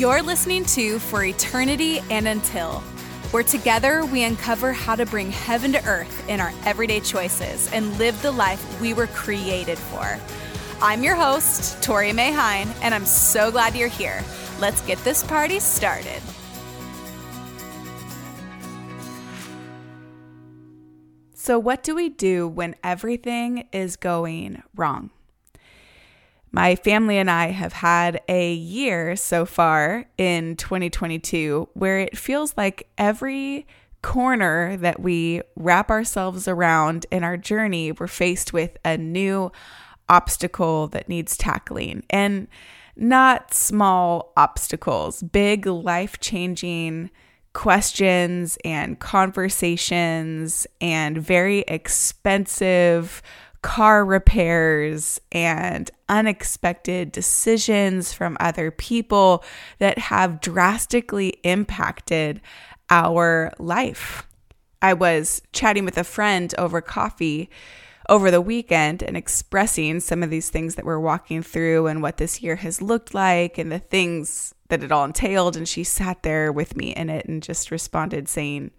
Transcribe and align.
You're 0.00 0.22
listening 0.22 0.64
to 0.64 0.98
For 0.98 1.24
Eternity 1.24 2.00
and 2.10 2.26
Until, 2.26 2.80
where 3.32 3.42
together 3.42 4.02
we 4.06 4.22
uncover 4.22 4.72
how 4.72 4.96
to 4.96 5.04
bring 5.04 5.30
heaven 5.30 5.72
to 5.72 5.84
earth 5.84 6.26
in 6.26 6.40
our 6.40 6.54
everyday 6.64 7.00
choices 7.00 7.70
and 7.70 7.98
live 7.98 8.22
the 8.22 8.30
life 8.30 8.80
we 8.80 8.94
were 8.94 9.08
created 9.08 9.76
for. 9.76 10.18
I'm 10.80 11.04
your 11.04 11.16
host, 11.16 11.82
Tori 11.82 12.14
May 12.14 12.32
Hine, 12.32 12.70
and 12.80 12.94
I'm 12.94 13.04
so 13.04 13.50
glad 13.50 13.76
you're 13.76 13.88
here. 13.88 14.24
Let's 14.58 14.80
get 14.86 14.96
this 15.04 15.22
party 15.22 15.60
started. 15.60 16.22
So, 21.34 21.58
what 21.58 21.82
do 21.82 21.94
we 21.94 22.08
do 22.08 22.48
when 22.48 22.74
everything 22.82 23.68
is 23.70 23.96
going 23.96 24.62
wrong? 24.74 25.10
My 26.52 26.74
family 26.74 27.18
and 27.18 27.30
I 27.30 27.48
have 27.48 27.72
had 27.72 28.20
a 28.28 28.52
year 28.52 29.14
so 29.14 29.46
far 29.46 30.06
in 30.18 30.56
2022 30.56 31.68
where 31.74 32.00
it 32.00 32.18
feels 32.18 32.54
like 32.56 32.88
every 32.98 33.66
corner 34.02 34.76
that 34.78 35.00
we 35.00 35.42
wrap 35.56 35.90
ourselves 35.90 36.48
around 36.48 37.06
in 37.10 37.22
our 37.22 37.36
journey, 37.36 37.92
we're 37.92 38.08
faced 38.08 38.52
with 38.52 38.76
a 38.84 38.96
new 38.96 39.52
obstacle 40.08 40.88
that 40.88 41.08
needs 41.08 41.36
tackling. 41.36 42.02
And 42.10 42.48
not 42.96 43.54
small 43.54 44.32
obstacles, 44.36 45.22
big 45.22 45.66
life 45.66 46.18
changing 46.18 47.10
questions 47.52 48.58
and 48.64 48.98
conversations 48.98 50.66
and 50.80 51.18
very 51.18 51.60
expensive 51.60 53.22
car 53.62 54.04
repairs 54.04 55.20
and 55.32 55.90
unexpected 56.08 57.12
decisions 57.12 58.12
from 58.12 58.36
other 58.40 58.70
people 58.70 59.44
that 59.78 59.98
have 59.98 60.40
drastically 60.40 61.34
impacted 61.44 62.40
our 62.88 63.52
life. 63.58 64.26
I 64.82 64.94
was 64.94 65.42
chatting 65.52 65.84
with 65.84 65.98
a 65.98 66.04
friend 66.04 66.54
over 66.56 66.80
coffee 66.80 67.50
over 68.08 68.30
the 68.30 68.40
weekend 68.40 69.02
and 69.02 69.16
expressing 69.16 70.00
some 70.00 70.22
of 70.22 70.30
these 70.30 70.50
things 70.50 70.74
that 70.74 70.84
we're 70.84 70.98
walking 70.98 71.42
through 71.42 71.86
and 71.86 72.02
what 72.02 72.16
this 72.16 72.42
year 72.42 72.56
has 72.56 72.82
looked 72.82 73.14
like 73.14 73.56
and 73.56 73.70
the 73.70 73.78
things 73.78 74.52
that 74.68 74.82
it 74.82 74.90
all 74.90 75.04
entailed. 75.04 75.56
And 75.56 75.68
she 75.68 75.84
sat 75.84 76.22
there 76.22 76.50
with 76.50 76.76
me 76.76 76.94
in 76.94 77.08
it 77.08 77.26
and 77.26 77.42
just 77.42 77.70
responded 77.70 78.28
saying, 78.28 78.72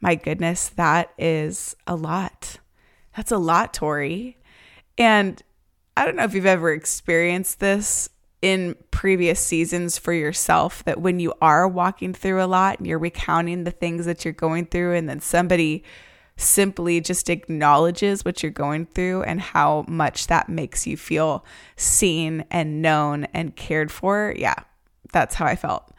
My 0.00 0.14
goodness, 0.14 0.68
that 0.68 1.12
is 1.18 1.74
a 1.86 1.96
lot. 1.96 2.58
That's 3.16 3.32
a 3.32 3.38
lot, 3.38 3.74
Tori. 3.74 4.38
And 4.98 5.42
I 5.96 6.04
don't 6.04 6.16
know 6.16 6.24
if 6.24 6.34
you've 6.34 6.46
ever 6.46 6.72
experienced 6.72 7.60
this 7.60 8.08
in 8.42 8.74
previous 8.90 9.38
seasons 9.38 9.98
for 9.98 10.12
yourself 10.12 10.82
that 10.84 11.00
when 11.00 11.20
you 11.20 11.34
are 11.42 11.68
walking 11.68 12.14
through 12.14 12.42
a 12.42 12.46
lot 12.46 12.78
and 12.78 12.86
you're 12.86 12.98
recounting 12.98 13.64
the 13.64 13.70
things 13.70 14.06
that 14.06 14.24
you're 14.24 14.32
going 14.32 14.66
through, 14.66 14.94
and 14.94 15.08
then 15.08 15.20
somebody 15.20 15.84
simply 16.36 17.02
just 17.02 17.28
acknowledges 17.28 18.24
what 18.24 18.42
you're 18.42 18.50
going 18.50 18.86
through 18.86 19.22
and 19.24 19.40
how 19.42 19.84
much 19.86 20.26
that 20.28 20.48
makes 20.48 20.86
you 20.86 20.96
feel 20.96 21.44
seen 21.76 22.44
and 22.50 22.80
known 22.80 23.24
and 23.34 23.56
cared 23.56 23.92
for. 23.92 24.32
Yeah, 24.36 24.54
that's 25.12 25.34
how 25.34 25.44
I 25.44 25.56
felt. 25.56 25.92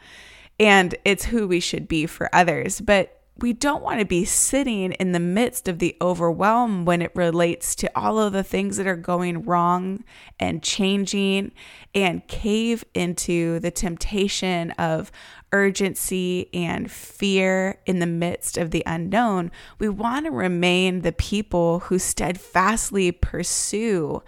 And 0.58 0.96
it's 1.04 1.26
who 1.26 1.46
we 1.46 1.60
should 1.60 1.86
be 1.86 2.06
for 2.06 2.28
others. 2.34 2.80
But 2.80 3.21
we 3.38 3.52
don't 3.52 3.82
want 3.82 3.98
to 3.98 4.04
be 4.04 4.24
sitting 4.24 4.92
in 4.92 5.12
the 5.12 5.20
midst 5.20 5.66
of 5.66 5.78
the 5.78 5.96
overwhelm 6.00 6.84
when 6.84 7.00
it 7.00 7.10
relates 7.14 7.74
to 7.74 7.90
all 7.98 8.18
of 8.18 8.32
the 8.32 8.42
things 8.42 8.76
that 8.76 8.86
are 8.86 8.96
going 8.96 9.42
wrong 9.42 10.04
and 10.38 10.62
changing 10.62 11.52
and 11.94 12.26
cave 12.28 12.84
into 12.94 13.58
the 13.60 13.70
temptation 13.70 14.70
of 14.72 15.10
urgency 15.52 16.50
and 16.52 16.90
fear 16.90 17.78
in 17.86 17.98
the 17.98 18.06
midst 18.06 18.58
of 18.58 18.70
the 18.70 18.82
unknown. 18.86 19.50
We 19.78 19.88
want 19.88 20.26
to 20.26 20.30
remain 20.30 21.00
the 21.00 21.12
people 21.12 21.80
who 21.80 21.98
steadfastly 21.98 23.12
pursue 23.12 24.22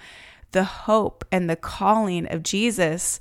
the 0.53 0.65
hope 0.65 1.25
and 1.31 1.50
the 1.50 1.56
calling 1.56 2.31
of 2.33 2.43
Jesus 2.43 3.21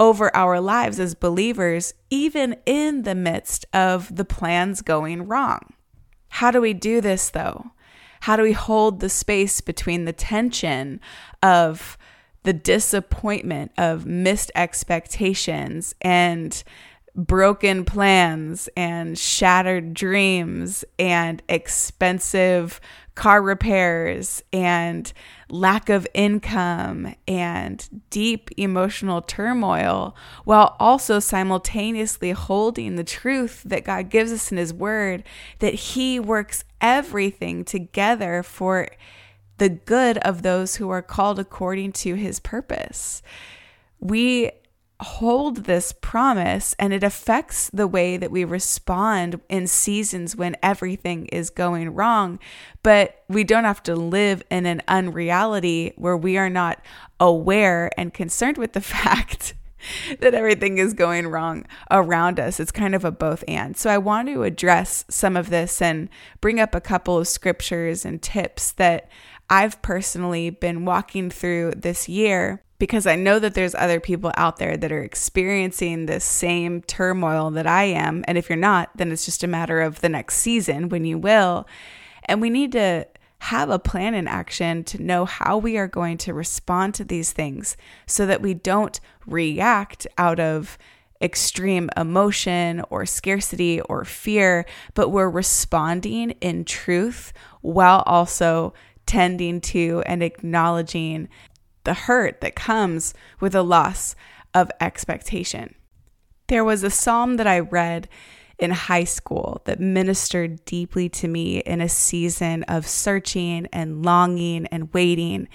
over 0.00 0.34
our 0.34 0.60
lives 0.60 0.98
as 0.98 1.14
believers, 1.14 1.94
even 2.08 2.56
in 2.64 3.02
the 3.02 3.14
midst 3.14 3.66
of 3.72 4.16
the 4.16 4.24
plans 4.24 4.80
going 4.80 5.28
wrong. 5.28 5.74
How 6.30 6.50
do 6.50 6.60
we 6.60 6.72
do 6.72 7.00
this 7.00 7.30
though? 7.30 7.70
How 8.20 8.36
do 8.36 8.42
we 8.42 8.52
hold 8.52 9.00
the 9.00 9.08
space 9.08 9.60
between 9.60 10.06
the 10.06 10.12
tension 10.12 11.00
of 11.42 11.98
the 12.42 12.52
disappointment 12.54 13.72
of 13.76 14.06
missed 14.06 14.50
expectations 14.54 15.94
and 16.00 16.64
broken 17.14 17.84
plans 17.84 18.68
and 18.76 19.18
shattered 19.18 19.94
dreams 19.94 20.84
and 20.98 21.42
expensive 21.48 22.80
car 23.14 23.42
repairs 23.42 24.42
and 24.52 25.12
lack 25.50 25.88
of 25.88 26.06
income 26.14 27.14
and 27.28 28.02
deep 28.08 28.50
emotional 28.56 29.20
turmoil, 29.20 30.16
while 30.44 30.76
also 30.78 31.18
simultaneously 31.18 32.30
holding 32.30 32.96
the 32.96 33.04
truth 33.04 33.62
that 33.64 33.84
God 33.84 34.08
gives 34.08 34.32
us 34.32 34.50
in 34.50 34.58
His 34.58 34.72
Word 34.72 35.24
that 35.58 35.74
He 35.74 36.18
works 36.18 36.64
everything 36.80 37.64
together 37.64 38.42
for 38.42 38.88
the 39.58 39.68
good 39.68 40.16
of 40.18 40.40
those 40.40 40.76
who 40.76 40.88
are 40.88 41.02
called 41.02 41.38
according 41.38 41.92
to 41.92 42.14
His 42.14 42.40
purpose. 42.40 43.22
We 43.98 44.52
hold 45.00 45.64
this 45.64 45.92
promise 45.92 46.74
and 46.78 46.92
it 46.92 47.02
affects 47.02 47.70
the 47.72 47.86
way 47.86 48.16
that 48.18 48.30
we 48.30 48.44
respond 48.44 49.40
in 49.48 49.66
seasons 49.66 50.36
when 50.36 50.56
everything 50.62 51.26
is 51.26 51.48
going 51.48 51.90
wrong. 51.90 52.38
But 52.82 53.24
we 53.28 53.42
don't 53.44 53.64
have 53.64 53.82
to 53.84 53.94
live 53.94 54.42
in 54.50 54.66
an 54.66 54.82
unreality 54.88 55.94
where 55.96 56.16
we 56.16 56.36
are 56.36 56.50
not 56.50 56.82
aware 57.18 57.90
and 57.96 58.12
concerned 58.12 58.58
with 58.58 58.74
the 58.74 58.80
fact 58.82 59.54
that 60.18 60.34
everything 60.34 60.76
is 60.76 60.92
going 60.92 61.28
wrong 61.28 61.64
around 61.90 62.38
us. 62.38 62.60
It's 62.60 62.72
kind 62.72 62.94
of 62.94 63.04
a 63.04 63.10
both 63.10 63.42
and. 63.48 63.76
So 63.76 63.88
I 63.88 63.96
want 63.96 64.28
to 64.28 64.42
address 64.42 65.06
some 65.08 65.36
of 65.36 65.48
this 65.48 65.80
and 65.80 66.10
bring 66.42 66.60
up 66.60 66.74
a 66.74 66.80
couple 66.80 67.16
of 67.16 67.26
scriptures 67.26 68.04
and 68.04 68.20
tips 68.20 68.72
that 68.72 69.08
I've 69.48 69.80
personally 69.80 70.50
been 70.50 70.84
walking 70.84 71.30
through 71.30 71.72
this 71.76 72.08
year 72.08 72.62
because 72.80 73.06
I 73.06 73.14
know 73.14 73.38
that 73.38 73.52
there's 73.52 73.74
other 73.74 74.00
people 74.00 74.32
out 74.36 74.56
there 74.56 74.74
that 74.74 74.90
are 74.90 75.02
experiencing 75.02 76.06
the 76.06 76.18
same 76.18 76.80
turmoil 76.80 77.50
that 77.50 77.66
I 77.66 77.84
am. 77.84 78.24
And 78.26 78.38
if 78.38 78.48
you're 78.48 78.56
not, 78.56 78.90
then 78.96 79.12
it's 79.12 79.26
just 79.26 79.44
a 79.44 79.46
matter 79.46 79.82
of 79.82 80.00
the 80.00 80.08
next 80.08 80.36
season 80.36 80.88
when 80.88 81.04
you 81.04 81.18
will. 81.18 81.68
And 82.24 82.40
we 82.40 82.48
need 82.48 82.72
to 82.72 83.06
have 83.40 83.68
a 83.68 83.78
plan 83.78 84.14
in 84.14 84.26
action 84.26 84.82
to 84.84 85.02
know 85.02 85.26
how 85.26 85.58
we 85.58 85.76
are 85.76 85.86
going 85.86 86.16
to 86.18 86.32
respond 86.32 86.94
to 86.94 87.04
these 87.04 87.32
things 87.32 87.76
so 88.06 88.24
that 88.24 88.40
we 88.40 88.54
don't 88.54 88.98
react 89.26 90.06
out 90.16 90.40
of 90.40 90.78
extreme 91.20 91.90
emotion 91.98 92.82
or 92.88 93.04
scarcity 93.04 93.82
or 93.82 94.06
fear, 94.06 94.64
but 94.94 95.10
we're 95.10 95.28
responding 95.28 96.30
in 96.40 96.64
truth 96.64 97.34
while 97.60 98.02
also 98.06 98.72
tending 99.04 99.60
to 99.60 100.02
and 100.06 100.22
acknowledging 100.22 101.28
the 101.84 101.94
hurt 101.94 102.40
that 102.40 102.54
comes 102.54 103.14
with 103.40 103.54
a 103.54 103.62
loss 103.62 104.14
of 104.54 104.70
expectation. 104.80 105.74
There 106.48 106.64
was 106.64 106.82
a 106.82 106.90
psalm 106.90 107.36
that 107.36 107.46
I 107.46 107.60
read 107.60 108.08
in 108.58 108.70
high 108.70 109.04
school 109.04 109.62
that 109.64 109.80
ministered 109.80 110.64
deeply 110.64 111.08
to 111.08 111.28
me 111.28 111.60
in 111.60 111.80
a 111.80 111.88
season 111.88 112.62
of 112.64 112.86
searching 112.86 113.66
and 113.72 114.04
longing 114.04 114.66
and 114.66 114.92
waiting. 114.92 115.48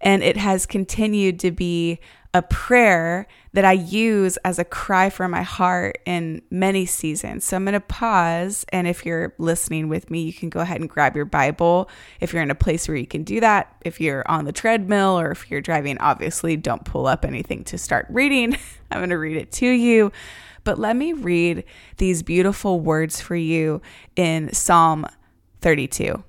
And 0.00 0.22
it 0.22 0.36
has 0.36 0.66
continued 0.66 1.38
to 1.40 1.50
be 1.50 2.00
a 2.34 2.42
prayer 2.42 3.26
that 3.54 3.64
I 3.64 3.72
use 3.72 4.36
as 4.38 4.58
a 4.58 4.64
cry 4.64 5.08
for 5.08 5.28
my 5.28 5.42
heart 5.42 5.98
in 6.04 6.42
many 6.50 6.84
seasons. 6.84 7.44
So 7.44 7.56
I'm 7.56 7.64
going 7.64 7.72
to 7.72 7.80
pause. 7.80 8.66
And 8.68 8.86
if 8.86 9.06
you're 9.06 9.34
listening 9.38 9.88
with 9.88 10.10
me, 10.10 10.22
you 10.22 10.32
can 10.32 10.50
go 10.50 10.60
ahead 10.60 10.80
and 10.80 10.90
grab 10.90 11.16
your 11.16 11.24
Bible 11.24 11.88
if 12.20 12.32
you're 12.32 12.42
in 12.42 12.50
a 12.50 12.54
place 12.54 12.86
where 12.86 12.96
you 12.96 13.06
can 13.06 13.22
do 13.22 13.40
that. 13.40 13.74
If 13.84 14.00
you're 14.00 14.28
on 14.30 14.44
the 14.44 14.52
treadmill 14.52 15.18
or 15.18 15.30
if 15.30 15.50
you're 15.50 15.62
driving, 15.62 15.98
obviously 15.98 16.56
don't 16.56 16.84
pull 16.84 17.06
up 17.06 17.24
anything 17.24 17.64
to 17.64 17.78
start 17.78 18.06
reading. 18.10 18.56
I'm 18.90 18.98
going 18.98 19.10
to 19.10 19.18
read 19.18 19.36
it 19.36 19.50
to 19.52 19.66
you. 19.66 20.12
But 20.64 20.78
let 20.78 20.96
me 20.96 21.14
read 21.14 21.64
these 21.96 22.22
beautiful 22.22 22.80
words 22.80 23.20
for 23.20 23.36
you 23.36 23.80
in 24.16 24.52
Psalm 24.52 25.06
32. 25.62 26.22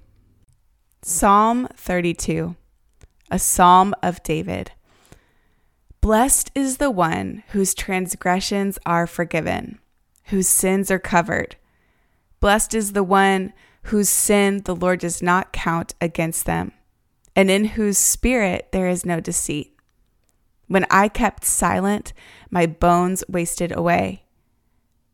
Psalm 1.01 1.67
32, 1.75 2.55
a 3.31 3.39
psalm 3.39 3.93
of 4.01 4.23
David. 4.23 4.71
Blessed 6.01 6.51
is 6.55 6.77
the 6.77 6.89
one 6.89 7.43
whose 7.49 7.73
transgressions 7.73 8.79
are 8.85 9.05
forgiven, 9.05 9.79
whose 10.25 10.47
sins 10.47 10.89
are 10.89 10.99
covered. 10.99 11.57
Blessed 12.39 12.73
is 12.73 12.93
the 12.93 13.03
one 13.03 13.51
whose 13.83 14.07
sin 14.07 14.61
the 14.63 14.75
Lord 14.75 15.01
does 15.01 15.21
not 15.21 15.51
count 15.51 15.95
against 15.99 16.45
them, 16.45 16.71
and 17.35 17.51
in 17.51 17.65
whose 17.65 17.97
spirit 17.97 18.69
there 18.71 18.87
is 18.87 19.05
no 19.05 19.19
deceit. 19.19 19.75
When 20.67 20.85
I 20.89 21.09
kept 21.09 21.43
silent, 21.43 22.13
my 22.49 22.65
bones 22.65 23.23
wasted 23.27 23.75
away. 23.75 24.23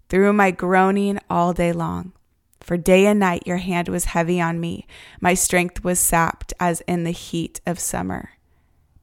Through 0.10 0.34
my 0.34 0.52
groaning 0.52 1.18
all 1.32 1.52
day 1.54 1.72
long. 1.72 2.14
For 2.60 2.78
day 2.78 3.08
and 3.08 3.20
night 3.20 3.48
your 3.48 3.58
hand 3.58 3.90
was 3.90 4.06
heavy 4.06 4.40
on 4.40 4.60
me. 4.60 4.86
My 5.20 5.34
strength 5.34 5.84
was 5.84 6.00
sapped 6.00 6.54
as 6.60 6.82
in 6.82 7.06
the 7.06 7.12
heat 7.12 7.60
of 7.66 7.80
summer. 7.80 8.30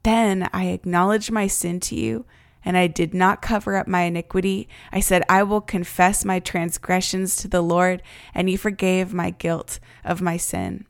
Then 0.03 0.49
I 0.53 0.67
acknowledged 0.67 1.31
my 1.31 1.47
sin 1.47 1.81
to 1.81 1.95
you, 1.95 2.25
and 2.65 2.77
I 2.77 2.87
did 2.87 3.15
not 3.15 3.43
cover 3.43 3.77
up 3.77 3.87
my 3.87 4.03
iniquity. 4.03 4.69
I 4.93 5.01
said, 5.01 5.23
I 5.29 5.43
will 5.43 5.61
confess 5.61 6.25
my 6.25 6.41
transgressions 6.41 7.37
to 7.37 7.49
the 7.49 7.63
Lord, 7.63 8.03
and 8.35 8.49
you 8.49 8.59
forgave 8.59 9.13
my 9.13 9.31
guilt 9.31 9.79
of 10.05 10.21
my 10.21 10.37
sin. 10.37 10.87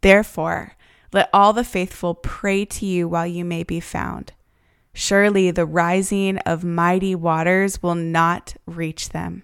Therefore, 0.00 0.76
let 1.12 1.30
all 1.32 1.52
the 1.52 1.64
faithful 1.64 2.14
pray 2.14 2.64
to 2.66 2.86
you 2.86 3.08
while 3.08 3.26
you 3.26 3.44
may 3.44 3.62
be 3.62 3.80
found. 3.80 4.32
Surely 4.92 5.50
the 5.50 5.66
rising 5.66 6.38
of 6.38 6.64
mighty 6.64 7.14
waters 7.14 7.82
will 7.82 7.94
not 7.94 8.56
reach 8.66 9.10
them. 9.10 9.42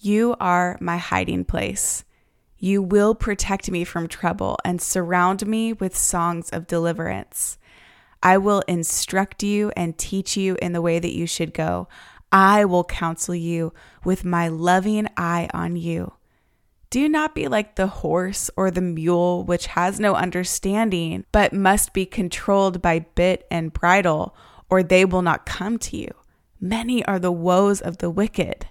You 0.00 0.34
are 0.40 0.76
my 0.80 0.96
hiding 0.96 1.44
place. 1.44 2.04
You 2.58 2.82
will 2.82 3.14
protect 3.14 3.70
me 3.70 3.84
from 3.84 4.08
trouble 4.08 4.58
and 4.64 4.80
surround 4.80 5.46
me 5.46 5.72
with 5.72 5.96
songs 5.96 6.50
of 6.50 6.66
deliverance. 6.66 7.58
I 8.24 8.38
will 8.38 8.64
instruct 8.66 9.42
you 9.42 9.70
and 9.76 9.96
teach 9.96 10.36
you 10.36 10.56
in 10.60 10.72
the 10.72 10.82
way 10.82 10.98
that 10.98 11.14
you 11.14 11.26
should 11.26 11.54
go. 11.54 11.86
I 12.32 12.64
will 12.64 12.82
counsel 12.82 13.34
you 13.34 13.72
with 14.02 14.24
my 14.24 14.48
loving 14.48 15.06
eye 15.16 15.48
on 15.54 15.76
you. 15.76 16.14
Do 16.90 17.08
not 17.08 17.34
be 17.34 17.46
like 17.46 17.76
the 17.76 17.86
horse 17.86 18.50
or 18.56 18.70
the 18.70 18.80
mule, 18.80 19.44
which 19.44 19.66
has 19.66 20.00
no 20.00 20.14
understanding, 20.14 21.24
but 21.30 21.52
must 21.52 21.92
be 21.92 22.06
controlled 22.06 22.80
by 22.80 23.00
bit 23.14 23.46
and 23.50 23.72
bridle 23.72 24.34
or 24.70 24.82
they 24.82 25.04
will 25.04 25.22
not 25.22 25.46
come 25.46 25.78
to 25.78 25.96
you. 25.96 26.10
Many 26.60 27.04
are 27.04 27.18
the 27.18 27.32
woes 27.32 27.80
of 27.80 27.98
the 27.98 28.10
wicked, 28.10 28.66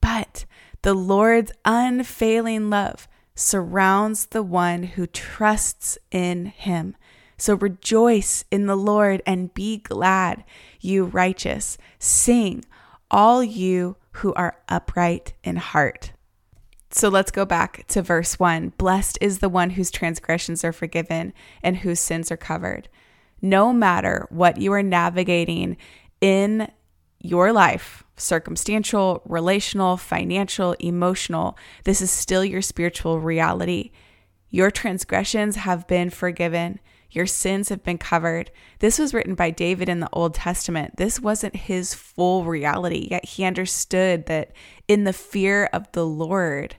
but 0.00 0.44
the 0.82 0.94
Lord's 0.94 1.52
unfailing 1.64 2.68
love 2.68 3.08
surrounds 3.34 4.26
the 4.26 4.42
one 4.42 4.82
who 4.82 5.06
trusts 5.06 5.96
in 6.10 6.46
him. 6.46 6.96
So 7.38 7.54
rejoice 7.54 8.44
in 8.50 8.66
the 8.66 8.76
Lord 8.76 9.22
and 9.24 9.54
be 9.54 9.78
glad, 9.78 10.44
you 10.80 11.04
righteous. 11.04 11.78
Sing, 11.98 12.64
all 13.10 13.42
you 13.42 13.96
who 14.12 14.34
are 14.34 14.58
upright 14.68 15.32
in 15.42 15.56
heart. 15.56 16.12
So 16.90 17.08
let's 17.08 17.30
go 17.30 17.44
back 17.44 17.86
to 17.88 18.02
verse 18.02 18.38
1. 18.38 18.74
Blessed 18.76 19.18
is 19.20 19.38
the 19.38 19.48
one 19.48 19.70
whose 19.70 19.90
transgressions 19.90 20.64
are 20.64 20.72
forgiven 20.72 21.32
and 21.62 21.78
whose 21.78 22.00
sins 22.00 22.30
are 22.30 22.36
covered 22.36 22.88
no 23.40 23.72
matter 23.72 24.26
what 24.30 24.58
you 24.58 24.72
are 24.72 24.82
navigating 24.82 25.76
in 26.20 26.70
your 27.20 27.52
life 27.52 28.04
circumstantial, 28.16 29.22
relational, 29.26 29.96
financial, 29.96 30.72
emotional 30.80 31.56
this 31.84 32.00
is 32.00 32.10
still 32.10 32.44
your 32.44 32.62
spiritual 32.62 33.20
reality. 33.20 33.90
Your 34.50 34.70
transgressions 34.70 35.56
have 35.56 35.86
been 35.86 36.10
forgiven. 36.10 36.80
Your 37.10 37.26
sins 37.26 37.68
have 37.70 37.82
been 37.82 37.98
covered. 37.98 38.50
This 38.80 38.98
was 38.98 39.14
written 39.14 39.34
by 39.34 39.50
David 39.50 39.88
in 39.88 40.00
the 40.00 40.10
Old 40.12 40.34
Testament. 40.34 40.96
This 40.96 41.20
wasn't 41.20 41.56
his 41.56 41.94
full 41.94 42.44
reality, 42.44 43.08
yet 43.10 43.24
he 43.24 43.44
understood 43.44 44.26
that 44.26 44.52
in 44.86 45.04
the 45.04 45.12
fear 45.12 45.70
of 45.72 45.90
the 45.92 46.06
Lord 46.06 46.76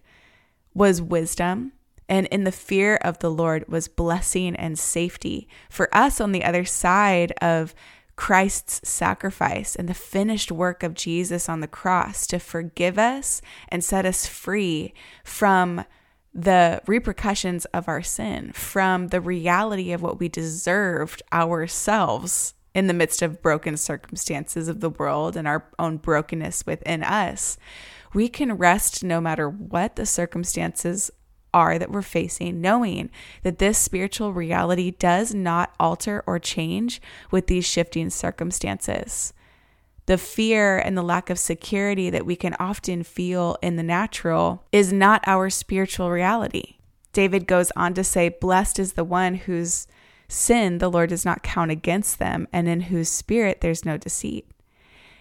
was 0.74 1.02
wisdom 1.02 1.74
and 2.08 2.26
in 2.28 2.44
the 2.44 2.52
fear 2.52 2.96
of 2.98 3.20
the 3.20 3.30
Lord 3.30 3.68
was 3.68 3.88
blessing 3.88 4.56
and 4.56 4.78
safety. 4.78 5.48
For 5.70 5.96
us 5.96 6.20
on 6.20 6.32
the 6.32 6.44
other 6.44 6.66
side 6.66 7.32
of 7.42 7.76
Christ's 8.16 8.88
sacrifice 8.88 9.76
and 9.76 9.88
the 9.88 9.94
finished 9.94 10.52
work 10.52 10.84
of 10.84 10.94
Jesus 10.94 11.48
on 11.48 11.62
the 11.62 11.68
cross 11.68 12.28
to 12.28 12.40
forgive 12.40 12.98
us 12.98 13.42
and 13.70 13.84
set 13.84 14.06
us 14.06 14.26
free 14.26 14.94
from 15.24 15.86
the 16.34 16.82
repercussions 16.86 17.66
of 17.66 17.88
our 17.88 18.02
sin, 18.02 18.52
from 18.54 19.08
the 19.08 19.22
reality 19.22 19.92
of 19.92 20.02
what 20.02 20.20
we 20.20 20.30
deserved 20.30 21.22
ourselves 21.34 22.54
in 22.76 22.88
the 22.88 22.94
midst 22.94 23.22
of 23.22 23.42
broken 23.42 23.76
circumstances 23.76 24.68
of 24.68 24.80
the 24.80 24.92
world 24.92 25.36
and 25.36 25.48
our 25.48 25.66
own 25.80 25.98
brokenness 25.98 26.66
within 26.66 27.04
us. 27.04 27.58
We 28.14 28.28
can 28.28 28.54
rest 28.54 29.04
no 29.04 29.20
matter 29.20 29.50
what 29.50 29.96
the 29.96 30.06
circumstances 30.06 31.12
are 31.54 31.80
that 31.80 31.92
we're 31.92 32.02
facing, 32.02 32.62
knowing 32.62 33.10
that 33.44 33.58
this 33.58 33.78
spiritual 33.78 34.34
reality 34.34 34.92
does 34.92 35.34
not 35.34 35.74
alter 35.80 36.24
or 36.28 36.40
change 36.40 37.02
with 37.32 37.48
these 37.48 37.66
shifting 37.66 38.10
circumstances. 38.10 39.34
The 40.10 40.18
fear 40.18 40.80
and 40.80 40.98
the 40.98 41.04
lack 41.04 41.30
of 41.30 41.38
security 41.38 42.10
that 42.10 42.26
we 42.26 42.36
can 42.36 42.56
often 42.60 43.04
feel 43.04 43.58
in 43.62 43.76
the 43.76 43.84
natural 43.84 44.64
is 44.72 44.92
not 44.92 45.24
our 45.28 45.52
spiritual 45.52 46.10
reality. 46.10 46.78
David 47.14 47.46
goes 47.46 47.72
on 47.76 47.94
to 47.94 48.04
say, 48.04 48.30
Blessed 48.30 48.80
is 48.80 48.94
the 48.94 49.04
one 49.04 49.36
whose 49.36 49.86
sin 50.28 50.80
the 50.80 50.90
Lord 50.90 51.10
does 51.12 51.26
not 51.26 51.44
count 51.44 51.70
against 51.70 52.18
them, 52.18 52.48
and 52.52 52.68
in 52.68 52.82
whose 52.82 53.08
spirit 53.08 53.62
there's 53.62 53.86
no 53.86 53.98
deceit. 53.98 54.50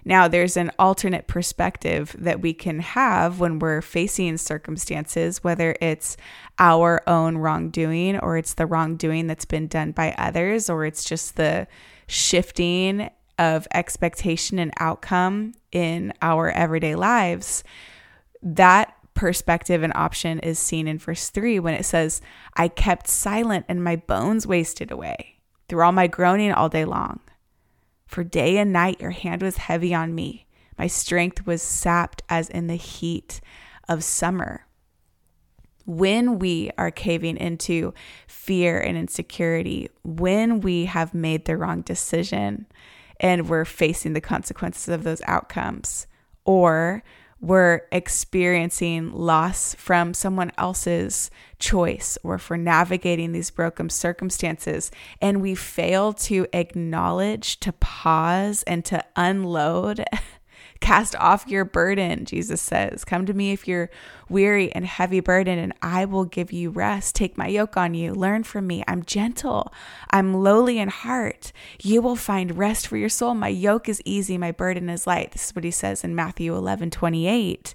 Now, 0.07 0.27
there's 0.27 0.57
an 0.57 0.71
alternate 0.79 1.27
perspective 1.27 2.17
that 2.19 2.41
we 2.41 2.55
can 2.55 2.81
have 2.81 3.41
when 3.41 3.59
we're 3.59 3.83
facing 3.83 4.39
circumstances, 4.39 5.45
whether 5.45 5.77
it's 5.83 6.17
our 6.59 7.03
own 7.07 7.37
wrongdoing 7.37 8.19
or 8.19 8.39
it's 8.39 8.55
the 8.55 8.65
wrongdoing 8.65 9.27
that's 9.27 9.45
been 9.45 9.67
done 9.67 9.93
by 9.93 10.15
others, 10.17 10.71
or 10.71 10.87
it's 10.87 11.05
just 11.05 11.37
the 11.37 11.67
shifting 12.07 13.11
of 13.39 13.69
expectation 13.73 14.59
and 14.59 14.73
outcome 14.79 15.55
in 15.73 16.13
our 16.21 16.51
everyday 16.51 16.95
lives. 16.95 17.63
That 18.43 18.95
perspective 19.15 19.83
and 19.83 19.93
option 19.97 20.39
is 20.41 20.59
seen 20.59 20.87
in 20.87 20.99
verse 20.99 21.31
3 21.31 21.59
when 21.59 21.75
it 21.75 21.85
says, 21.85 22.21
I 22.57 22.69
kept 22.69 23.09
silent 23.09 23.67
and 23.69 23.83
my 23.83 23.97
bones 23.97 24.47
wasted 24.47 24.91
away 24.91 25.39
through 25.69 25.83
all 25.83 25.93
my 25.93 26.07
groaning 26.07 26.53
all 26.53 26.69
day 26.69 26.85
long. 26.85 27.21
For 28.07 28.25
day 28.25 28.57
and 28.59 28.73
night 28.73 29.01
your 29.01 29.11
hand 29.11 29.43
was 29.43 29.57
heavy 29.57 29.95
on 29.95 30.15
me. 30.15 30.47
My 30.79 30.87
strength 30.87 31.47
was 31.47 31.61
sapped 31.61 32.23
as 32.29 32.49
in 32.49 32.69
the 32.69 32.77
heat 32.77 33.41
of 33.89 34.05
summer. 34.05 34.67
When 35.85 36.39
we 36.39 36.71
are 36.79 36.91
caving 36.91 37.39
into 37.39 37.95
fear 38.27 38.79
and 38.79 38.97
insecurity, 38.97 39.89
when 40.05 40.61
we 40.61 40.85
have 40.85 41.15
made 41.15 41.45
the 41.45 41.57
wrong 41.57 41.81
decision 41.81 42.67
and 43.21 43.49
we're 43.49 43.65
facing 43.65 44.13
the 44.13 44.21
consequences 44.21 44.89
of 44.89 45.05
those 45.05 45.23
outcomes, 45.27 46.07
or 46.45 47.03
we're 47.41 47.83
experiencing 47.93 49.13
loss 49.13 49.75
from 49.75 50.13
someone 50.13 50.51
else's 50.59 51.31
choice 51.59 52.19
or 52.25 52.37
for 52.37 52.57
navigating 52.57 53.31
these 53.31 53.51
broken 53.51 53.89
circumstances 53.89 54.91
and 55.21 55.41
we 55.41 55.55
fail 55.55 56.13
to 56.13 56.47
acknowledge, 56.53 57.61
to 57.61 57.73
pause, 57.75 58.65
and 58.65 58.85
to 58.85 59.05
unload 59.15 60.05
Cast 60.81 61.17
off 61.17 61.49
your 61.49 61.65
burden, 61.65 62.25
Jesus 62.25 62.61
says. 62.61 63.05
Come 63.05 63.27
to 63.27 63.35
me 63.35 63.53
if 63.53 63.67
you're 63.67 63.91
weary 64.29 64.73
and 64.73 64.87
heavy 64.87 65.21
burden, 65.21 65.59
and 65.59 65.73
I 65.83 66.05
will 66.05 66.25
give 66.25 66.53
you 66.53 66.71
rest. 66.71 67.15
Take 67.15 67.37
my 67.37 67.49
yoke 67.49 67.77
on 67.77 67.95
you. 67.95 68.15
Learn 68.15 68.45
from 68.45 68.67
me. 68.67 68.85
I'm 68.87 69.05
gentle. 69.05 69.73
I'm 70.11 70.35
lowly 70.35 70.79
in 70.79 70.89
heart. 70.89 71.53
You 71.83 72.01
will 72.01 72.17
find 72.17 72.57
rest 72.57 72.87
for 72.87 72.97
your 72.97 73.09
soul. 73.09 73.35
My 73.35 73.49
yoke 73.49 73.89
is 73.89 74.01
easy. 74.05 74.39
My 74.39 74.53
burden 74.53 74.89
is 74.89 75.07
light. 75.07 75.33
This 75.33 75.47
is 75.49 75.55
what 75.55 75.65
he 75.65 75.71
says 75.71 76.05
in 76.05 76.15
Matthew 76.15 76.55
11 76.55 76.91
28. 76.91 77.75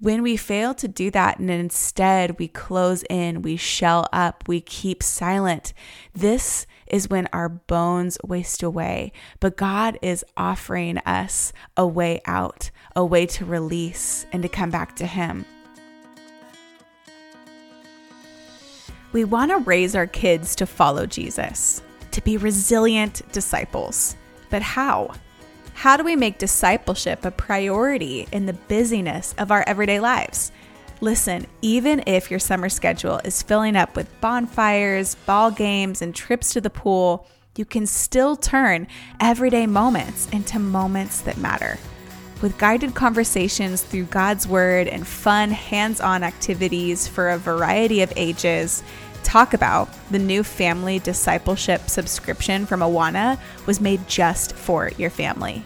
When 0.00 0.22
we 0.22 0.36
fail 0.36 0.74
to 0.74 0.86
do 0.86 1.10
that 1.10 1.40
and 1.40 1.50
instead 1.50 2.38
we 2.38 2.46
close 2.46 3.02
in, 3.10 3.42
we 3.42 3.56
shell 3.56 4.08
up, 4.12 4.44
we 4.46 4.60
keep 4.60 5.02
silent, 5.02 5.72
this 6.14 6.66
is 6.90 7.08
when 7.08 7.28
our 7.32 7.48
bones 7.48 8.18
waste 8.24 8.62
away. 8.62 9.12
But 9.40 9.56
God 9.56 9.98
is 10.02 10.24
offering 10.36 10.98
us 10.98 11.52
a 11.76 11.86
way 11.86 12.20
out, 12.26 12.70
a 12.96 13.04
way 13.04 13.26
to 13.26 13.44
release 13.44 14.26
and 14.32 14.42
to 14.42 14.48
come 14.48 14.70
back 14.70 14.96
to 14.96 15.06
Him. 15.06 15.44
We 19.12 19.24
want 19.24 19.50
to 19.50 19.58
raise 19.58 19.94
our 19.94 20.06
kids 20.06 20.54
to 20.56 20.66
follow 20.66 21.06
Jesus, 21.06 21.82
to 22.10 22.20
be 22.22 22.36
resilient 22.36 23.22
disciples. 23.32 24.16
But 24.50 24.62
how? 24.62 25.14
How 25.72 25.96
do 25.96 26.04
we 26.04 26.16
make 26.16 26.38
discipleship 26.38 27.24
a 27.24 27.30
priority 27.30 28.28
in 28.32 28.46
the 28.46 28.52
busyness 28.52 29.34
of 29.38 29.50
our 29.50 29.64
everyday 29.66 30.00
lives? 30.00 30.52
Listen, 31.00 31.46
even 31.62 32.02
if 32.06 32.28
your 32.28 32.40
summer 32.40 32.68
schedule 32.68 33.20
is 33.24 33.40
filling 33.40 33.76
up 33.76 33.94
with 33.94 34.20
bonfires, 34.20 35.14
ball 35.14 35.52
games, 35.52 36.02
and 36.02 36.12
trips 36.12 36.52
to 36.52 36.60
the 36.60 36.70
pool, 36.70 37.28
you 37.56 37.64
can 37.64 37.86
still 37.86 38.34
turn 38.34 38.88
everyday 39.20 39.66
moments 39.66 40.28
into 40.30 40.58
moments 40.58 41.20
that 41.20 41.38
matter. 41.38 41.78
With 42.42 42.58
guided 42.58 42.96
conversations 42.96 43.82
through 43.82 44.04
God's 44.04 44.48
Word 44.48 44.88
and 44.88 45.06
fun 45.06 45.50
hands 45.50 46.00
on 46.00 46.24
activities 46.24 47.06
for 47.06 47.30
a 47.30 47.38
variety 47.38 48.02
of 48.02 48.12
ages, 48.16 48.82
Talk 49.22 49.54
About, 49.54 49.88
the 50.10 50.18
new 50.18 50.42
family 50.42 50.98
discipleship 50.98 51.88
subscription 51.88 52.66
from 52.66 52.80
Awana, 52.80 53.38
was 53.66 53.80
made 53.80 54.06
just 54.08 54.52
for 54.52 54.90
your 54.98 55.10
family. 55.10 55.62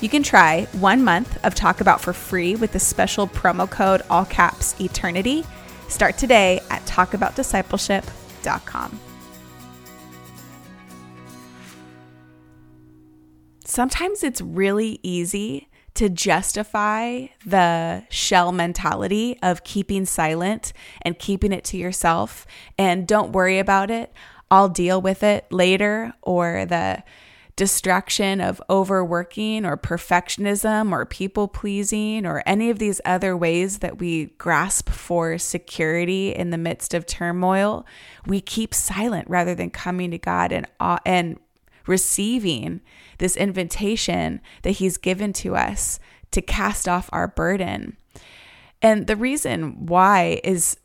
You 0.00 0.08
can 0.08 0.22
try 0.22 0.66
one 0.72 1.04
month 1.04 1.38
of 1.44 1.54
Talk 1.54 1.80
About 1.80 2.00
for 2.00 2.12
free 2.12 2.56
with 2.56 2.72
the 2.72 2.80
special 2.80 3.26
promo 3.26 3.70
code 3.70 4.02
all 4.10 4.24
caps 4.24 4.78
eternity. 4.80 5.44
Start 5.88 6.18
today 6.18 6.60
at 6.70 6.84
talkaboutdiscipleship.com. 6.84 9.00
Sometimes 13.64 14.22
it's 14.22 14.40
really 14.40 15.00
easy 15.02 15.68
to 15.94 16.08
justify 16.08 17.26
the 17.46 18.04
shell 18.10 18.52
mentality 18.52 19.38
of 19.42 19.64
keeping 19.64 20.04
silent 20.04 20.72
and 21.02 21.18
keeping 21.18 21.52
it 21.52 21.64
to 21.64 21.76
yourself 21.76 22.46
and 22.76 23.06
don't 23.06 23.32
worry 23.32 23.58
about 23.58 23.90
it. 23.90 24.12
I'll 24.50 24.68
deal 24.68 25.00
with 25.00 25.22
it 25.22 25.46
later, 25.50 26.12
or 26.22 26.66
the 26.66 27.02
distraction 27.56 28.40
of 28.40 28.60
overworking 28.68 29.64
or 29.64 29.76
perfectionism 29.76 30.90
or 30.90 31.06
people 31.06 31.46
pleasing 31.46 32.26
or 32.26 32.42
any 32.46 32.68
of 32.68 32.78
these 32.78 33.00
other 33.04 33.36
ways 33.36 33.78
that 33.78 33.98
we 33.98 34.26
grasp 34.38 34.90
for 34.90 35.38
security 35.38 36.34
in 36.34 36.50
the 36.50 36.58
midst 36.58 36.94
of 36.94 37.06
turmoil, 37.06 37.86
we 38.26 38.40
keep 38.40 38.74
silent 38.74 39.28
rather 39.30 39.54
than 39.54 39.70
coming 39.70 40.10
to 40.10 40.18
God 40.18 40.50
and 40.50 40.66
uh, 40.80 40.98
and 41.06 41.38
receiving 41.86 42.80
this 43.18 43.36
invitation 43.36 44.40
that 44.62 44.72
he's 44.72 44.96
given 44.96 45.32
to 45.34 45.54
us 45.54 46.00
to 46.30 46.40
cast 46.40 46.88
off 46.88 47.10
our 47.12 47.28
burden. 47.28 47.96
And 48.82 49.06
the 49.06 49.16
reason 49.16 49.86
why 49.86 50.40
is 50.42 50.76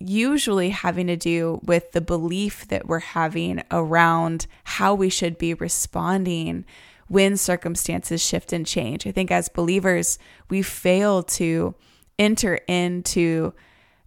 usually 0.00 0.70
having 0.70 1.06
to 1.06 1.16
do 1.16 1.60
with 1.62 1.92
the 1.92 2.00
belief 2.00 2.66
that 2.68 2.88
we're 2.88 2.98
having 2.98 3.62
around 3.70 4.46
how 4.64 4.94
we 4.94 5.10
should 5.10 5.38
be 5.38 5.54
responding 5.54 6.64
when 7.08 7.36
circumstances 7.36 8.24
shift 8.24 8.52
and 8.52 8.66
change. 8.66 9.06
I 9.06 9.12
think 9.12 9.30
as 9.30 9.48
believers, 9.48 10.18
we 10.48 10.62
fail 10.62 11.22
to 11.24 11.74
enter 12.18 12.56
into 12.66 13.52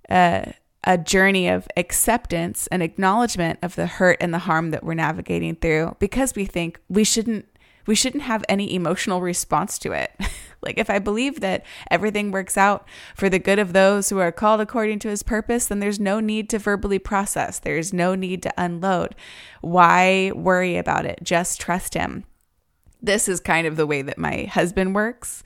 a, 0.10 0.54
a 0.84 0.98
journey 0.98 1.48
of 1.48 1.68
acceptance 1.78 2.68
and 2.68 2.82
acknowledgement 2.82 3.60
of 3.62 3.76
the 3.76 3.88
hurt 3.88 4.18
and 4.22 4.34
the 4.34 4.40
harm 4.40 4.72
that 4.72 4.84
we're 4.84 4.94
navigating 4.94 5.56
through 5.56 5.96
because 6.00 6.34
we 6.36 6.46
think 6.46 6.80
we 6.90 7.04
shouldn't 7.04 7.46
we 7.86 7.96
shouldn't 7.96 8.24
have 8.24 8.44
any 8.48 8.74
emotional 8.74 9.22
response 9.22 9.78
to 9.80 9.92
it. 9.92 10.12
like, 10.62 10.78
if 10.78 10.90
I 10.90 11.00
believe 11.00 11.42
that 11.42 11.66
everything 11.92 12.32
works 12.32 12.58
out 12.58 12.88
for 13.16 13.30
the 13.30 13.40
good 13.40 13.60
of 13.60 13.74
those 13.74 14.10
who 14.10 14.20
are 14.20 14.32
called 14.32 14.62
according 14.62 15.00
to 15.00 15.10
his 15.10 15.24
purpose, 15.24 15.68
then 15.68 15.80
there's 15.80 16.00
no 16.00 16.20
need 16.20 16.50
to 16.50 16.60
verbally 16.60 17.00
process. 17.00 17.60
There's 17.60 17.94
no 17.94 18.16
need 18.16 18.42
to 18.44 18.54
unload. 18.58 19.16
Why 19.62 20.32
worry 20.34 20.78
about 20.78 21.06
it? 21.06 21.20
Just 21.24 21.60
trust 21.60 21.94
him. 21.94 22.26
This 23.02 23.28
is 23.28 23.40
kind 23.40 23.68
of 23.68 23.76
the 23.76 23.88
way 23.88 24.02
that 24.02 24.18
my 24.18 24.44
husband 24.44 24.96
works. 24.96 25.44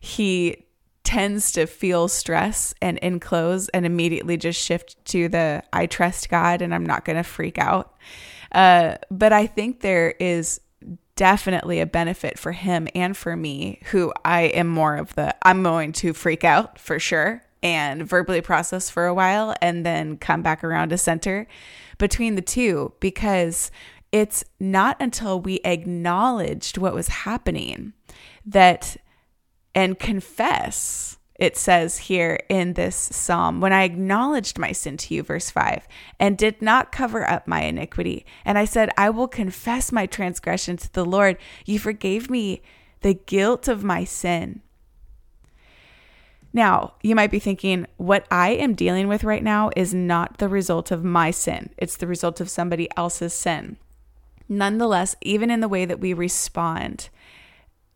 He 0.00 0.66
tends 1.08 1.52
to 1.52 1.66
feel 1.66 2.06
stress 2.06 2.74
and 2.82 2.98
enclose 2.98 3.70
and 3.70 3.86
immediately 3.86 4.36
just 4.36 4.60
shift 4.60 5.02
to 5.06 5.26
the 5.26 5.62
I 5.72 5.86
trust 5.86 6.28
God 6.28 6.60
and 6.60 6.74
I'm 6.74 6.84
not 6.84 7.06
going 7.06 7.16
to 7.16 7.22
freak 7.22 7.56
out. 7.56 7.94
Uh, 8.52 8.96
but 9.10 9.32
I 9.32 9.46
think 9.46 9.80
there 9.80 10.10
is 10.20 10.60
definitely 11.18 11.80
a 11.80 11.86
benefit 11.86 12.38
for 12.38 12.52
him 12.52 12.86
and 12.94 13.16
for 13.16 13.34
me, 13.34 13.80
who 13.90 14.12
I 14.24 14.42
am 14.42 14.68
more 14.68 14.94
of 14.94 15.16
the 15.16 15.34
I'm 15.42 15.64
going 15.64 15.90
to 15.94 16.14
freak 16.14 16.44
out 16.44 16.78
for 16.78 17.00
sure 17.00 17.42
and 17.60 18.08
verbally 18.08 18.40
process 18.40 18.88
for 18.88 19.06
a 19.06 19.12
while 19.12 19.52
and 19.60 19.84
then 19.84 20.16
come 20.16 20.42
back 20.42 20.62
around 20.62 20.90
to 20.90 20.96
center 20.96 21.48
between 21.98 22.36
the 22.36 22.40
two 22.40 22.92
because 23.00 23.72
it's 24.12 24.44
not 24.60 24.96
until 25.00 25.40
we 25.40 25.58
acknowledged 25.64 26.78
what 26.78 26.94
was 26.94 27.08
happening 27.08 27.94
that 28.46 28.96
and 29.74 29.98
confess 29.98 31.17
it 31.38 31.56
says 31.56 31.98
here 31.98 32.40
in 32.48 32.72
this 32.72 32.96
psalm, 32.96 33.60
when 33.60 33.72
I 33.72 33.84
acknowledged 33.84 34.58
my 34.58 34.72
sin 34.72 34.96
to 34.98 35.14
you, 35.14 35.22
verse 35.22 35.50
5, 35.50 35.86
and 36.18 36.36
did 36.36 36.60
not 36.60 36.90
cover 36.90 37.28
up 37.28 37.46
my 37.46 37.62
iniquity. 37.62 38.26
And 38.44 38.58
I 38.58 38.64
said, 38.64 38.90
I 38.98 39.10
will 39.10 39.28
confess 39.28 39.92
my 39.92 40.06
transgression 40.06 40.76
to 40.78 40.92
the 40.92 41.04
Lord. 41.04 41.38
You 41.64 41.78
forgave 41.78 42.28
me 42.28 42.60
the 43.02 43.14
guilt 43.14 43.68
of 43.68 43.84
my 43.84 44.02
sin. 44.02 44.62
Now, 46.52 46.94
you 47.02 47.14
might 47.14 47.30
be 47.30 47.38
thinking, 47.38 47.86
what 47.98 48.26
I 48.30 48.50
am 48.50 48.74
dealing 48.74 49.06
with 49.06 49.22
right 49.22 49.44
now 49.44 49.70
is 49.76 49.94
not 49.94 50.38
the 50.38 50.48
result 50.48 50.90
of 50.90 51.04
my 51.04 51.30
sin, 51.30 51.70
it's 51.76 51.96
the 51.96 52.06
result 52.06 52.40
of 52.40 52.50
somebody 52.50 52.88
else's 52.96 53.34
sin. 53.34 53.76
Nonetheless, 54.48 55.14
even 55.20 55.50
in 55.50 55.60
the 55.60 55.68
way 55.68 55.84
that 55.84 56.00
we 56.00 56.14
respond, 56.14 57.10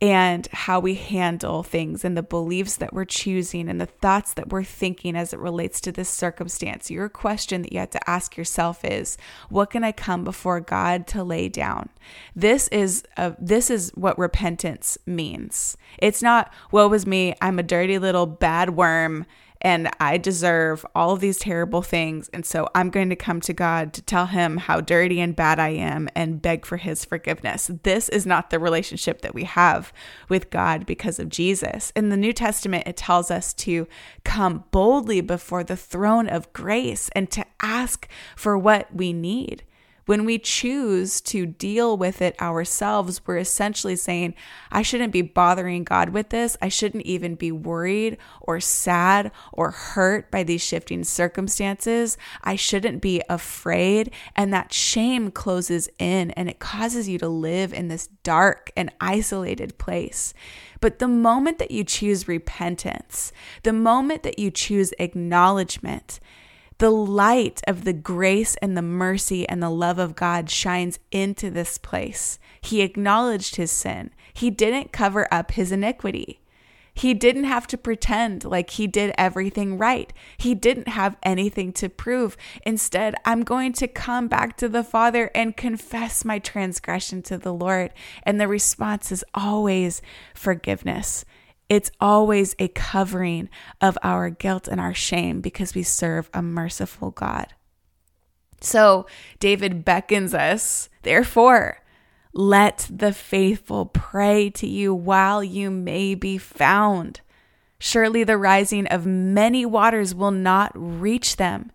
and 0.03 0.49
how 0.49 0.81
we 0.81 0.97
handle 0.97 1.63
things 1.63 2.05
and 2.05 2.17
the 2.17 2.25
beliefs 2.25 2.75
that 2.75 2.93
we're 2.93 3.05
choosing 3.05 3.69
and 3.69 3.81
the 3.81 3.87
thoughts 3.87 4.35
that 4.35 4.49
we're 4.49 4.65
thinking 4.65 5.15
as 5.15 5.33
it 5.33 5.39
relates 5.39 5.81
to 5.81 5.93
this 5.93 6.09
circumstance. 6.09 6.91
Your 6.91 7.09
question 7.09 7.63
that 7.63 7.73
you 7.73 7.79
have 7.79 7.91
to 7.91 8.11
ask 8.11 8.37
yourself 8.37 8.85
is, 8.85 9.17
what 9.49 9.71
can 9.71 9.85
I 9.85 9.93
come 9.93 10.25
before 10.25 10.59
God 10.59 11.07
to 11.09 11.23
lay 11.23 11.49
down? 11.49 11.89
This 12.35 12.67
is 12.69 13.05
a, 13.17 13.37
this 13.39 13.71
is 13.71 13.93
what 13.95 14.19
repentance 14.19 14.99
means. 15.07 15.77
It's 15.99 16.21
not 16.21 16.53
woe 16.73 16.93
is 16.93 17.07
me, 17.07 17.35
I'm 17.41 17.61
a 17.61 17.63
dirty 17.63 18.01
little 18.01 18.27
bad 18.27 18.71
worm 18.71 19.25
and 19.63 19.89
I 20.01 20.19
deserve 20.19 20.85
all 20.95 21.13
of 21.13 21.21
these 21.21 21.39
terrible 21.39 21.83
things. 21.83 22.29
And 22.33 22.45
so 22.45 22.69
I'm 22.75 22.91
going 22.91 23.09
to 23.11 23.17
come 23.17 23.41
to 23.43 23.53
God 23.53 23.93
to 23.95 24.03
tell 24.03 24.27
him 24.27 24.57
how 24.59 24.81
dirty 24.81 25.21
and 25.21 25.35
bad 25.35 25.59
I 25.59 25.71
am 25.71 26.09
and 26.15 26.43
beg 26.43 26.67
for 26.67 26.77
his 26.77 27.05
forgiveness. 27.05 27.71
This 27.85 28.09
is 28.09 28.27
not 28.27 28.51
the 28.51 28.59
relationship 28.59 29.23
that 29.23 29.35
we 29.35 29.45
have 29.45 29.93
with 30.29 30.51
God 30.51 30.85
because 30.85 31.21
of 31.21 31.29
Jesus. 31.29 31.93
In 31.95 32.09
the 32.09 32.17
New 32.17 32.33
Testament, 32.33 32.89
it 32.89 32.97
tells 32.97 33.31
us 33.31 33.55
to 33.55 33.87
come 34.25 34.65
boldly 34.73 35.21
before 35.21 35.63
the 35.63 35.77
throne 35.77 36.29
of 36.29 36.53
grace 36.53 37.09
and 37.15 37.31
to 37.31 37.47
ask 37.63 38.09
for 38.37 38.59
what 38.59 38.95
we 38.95 39.13
need. 39.13 39.63
When 40.13 40.27
we 40.27 40.39
choose 40.39 41.23
to 41.23 41.47
deal 41.47 41.97
with 41.97 42.21
it 42.21 42.39
ourselves, 42.39 43.23
we're 43.27 43.39
essentially 43.39 43.97
saying, 43.97 44.35
I 44.71 44.83
shouldn't 44.83 45.11
be 45.11 45.23
bothering 45.23 45.85
God 45.85 46.11
with 46.11 46.29
this. 46.29 46.55
I 46.61 46.69
shouldn't 46.69 47.07
even 47.07 47.35
be 47.35 47.51
worried 47.51 48.19
or 48.43 48.61
sad 48.61 49.33
or 49.55 49.71
hurt 49.71 50.31
by 50.31 50.43
these 50.43 50.61
shifting 50.63 51.03
circumstances. 51.03 52.19
I 52.45 52.57
shouldn't 52.57 53.01
be 53.01 53.23
afraid. 53.31 54.13
And 54.37 54.53
that 54.53 54.75
shame 54.75 55.31
closes 55.31 55.89
in 55.99 56.33
and 56.33 56.51
it 56.51 56.59
causes 56.59 57.09
you 57.09 57.17
to 57.17 57.29
live 57.29 57.73
in 57.73 57.89
this 57.89 58.09
dark 58.23 58.71
and 58.77 58.93
isolated 59.01 59.79
place. 59.79 60.35
But 60.83 60.99
the 60.99 61.09
moment 61.09 61.59
that 61.59 61.71
you 61.71 61.85
choose 61.85 62.29
repentance, 62.29 63.33
the 63.63 63.73
moment 63.73 64.25
that 64.25 64.39
you 64.39 64.51
choose 64.51 64.93
acknowledgement, 64.99 66.21
the 66.83 66.91
light 66.91 67.61
of 67.69 67.85
the 67.85 67.93
grace 67.93 68.57
and 68.57 68.77
the 68.77 68.83
mercy 68.83 69.49
and 69.49 69.63
the 69.63 69.71
love 69.71 70.01
of 70.01 70.17
God 70.17 70.51
shines 70.51 70.99
into 71.13 71.49
this 71.49 71.79
place. 71.79 72.41
He 72.61 72.81
acknowledged 72.81 73.55
his 73.55 73.71
sin. 73.71 74.11
He 74.35 74.51
didn't 74.51 74.91
cover 74.91 75.33
up 75.33 75.53
his 75.53 75.71
iniquity. 75.71 76.41
He 76.93 77.15
didn't 77.15 77.45
have 77.45 77.69
to 77.69 77.79
pretend 77.79 78.43
like 78.43 78.71
he 78.71 78.89
did 78.89 79.15
everything 79.17 79.79
right. 79.79 80.13
He 80.37 80.57
didn't 80.57 80.89
have 80.89 81.17
anything 81.23 81.73
to 81.75 81.89
prove. 81.89 82.37
Instead, 82.67 83.15
I'm 83.25 83.45
going 83.45 83.75
to 83.75 83.87
come 83.87 84.27
back 84.27 84.57
to 84.57 84.69
the 84.69 84.83
Father 84.83 85.31
and 85.37 85.57
confess 85.57 86.25
my 86.25 86.41
transgression 86.41 87.23
to 87.23 87.39
the 87.39 87.55
Lord. 87.55 87.93
And 88.25 88.41
the 88.41 88.49
response 88.49 89.13
is 89.13 89.25
always 89.35 90.03
forgiveness. 90.35 91.25
It's 91.73 91.91
always 92.03 92.55
a 92.59 92.69
covering 92.69 93.49
of 93.81 93.97
our 94.03 94.29
guilt 94.29 94.69
and 94.69 94.79
our 94.79 94.93
shame 94.93 95.41
because 95.41 95.75
we 95.75 95.83
serve 95.83 96.29
a 96.35 96.43
merciful 96.43 97.13
God. 97.13 97.55
So 98.61 99.07
David 99.41 99.83
beckons 99.83 100.35
us, 100.35 100.91
therefore, 101.01 101.79
let 102.35 102.91
the 102.93 103.15
faithful 103.15 103.87
pray 103.87 104.51
to 104.51 104.67
you 104.67 104.93
while 104.93 105.43
you 105.43 105.71
may 105.71 106.15
be 106.15 106.37
found. 106.37 107.23
Surely 107.79 108.23
the 108.23 108.37
rising 108.37 108.87
of 108.89 109.07
many 109.07 109.65
waters 109.65 110.15
will 110.15 110.31
not 110.31 110.73
reach 110.75 111.37
them. 111.37 111.73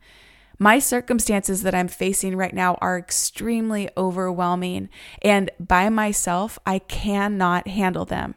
My 0.59 0.77
circumstances 0.77 1.63
that 1.63 1.73
I'm 1.73 1.87
facing 1.87 2.35
right 2.35 2.53
now 2.53 2.75
are 2.81 2.99
extremely 2.99 3.89
overwhelming, 3.97 4.89
and 5.23 5.49
by 5.59 5.89
myself, 5.89 6.59
I 6.67 6.77
cannot 6.77 7.67
handle 7.67 8.05
them. 8.05 8.35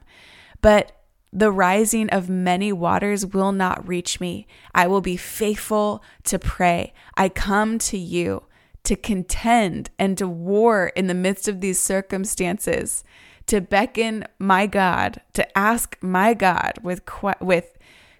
But 0.62 0.92
the 1.32 1.52
rising 1.52 2.08
of 2.10 2.28
many 2.28 2.72
waters 2.72 3.24
will 3.24 3.52
not 3.52 3.86
reach 3.86 4.20
me. 4.20 4.46
I 4.74 4.86
will 4.86 5.00
be 5.00 5.16
faithful 5.16 6.02
to 6.24 6.38
pray. 6.38 6.92
I 7.16 7.28
come 7.28 7.78
to 7.78 7.98
you 7.98 8.44
to 8.84 8.96
contend 8.96 9.90
and 9.98 10.16
to 10.18 10.26
war 10.26 10.88
in 10.96 11.06
the 11.06 11.14
midst 11.14 11.46
of 11.46 11.60
these 11.60 11.78
circumstances, 11.78 13.04
to 13.46 13.60
beckon 13.60 14.24
my 14.38 14.66
God, 14.66 15.20
to 15.34 15.58
ask 15.58 15.96
my 16.00 16.34
God 16.34 16.74
with 16.82 17.02
with 17.40 17.76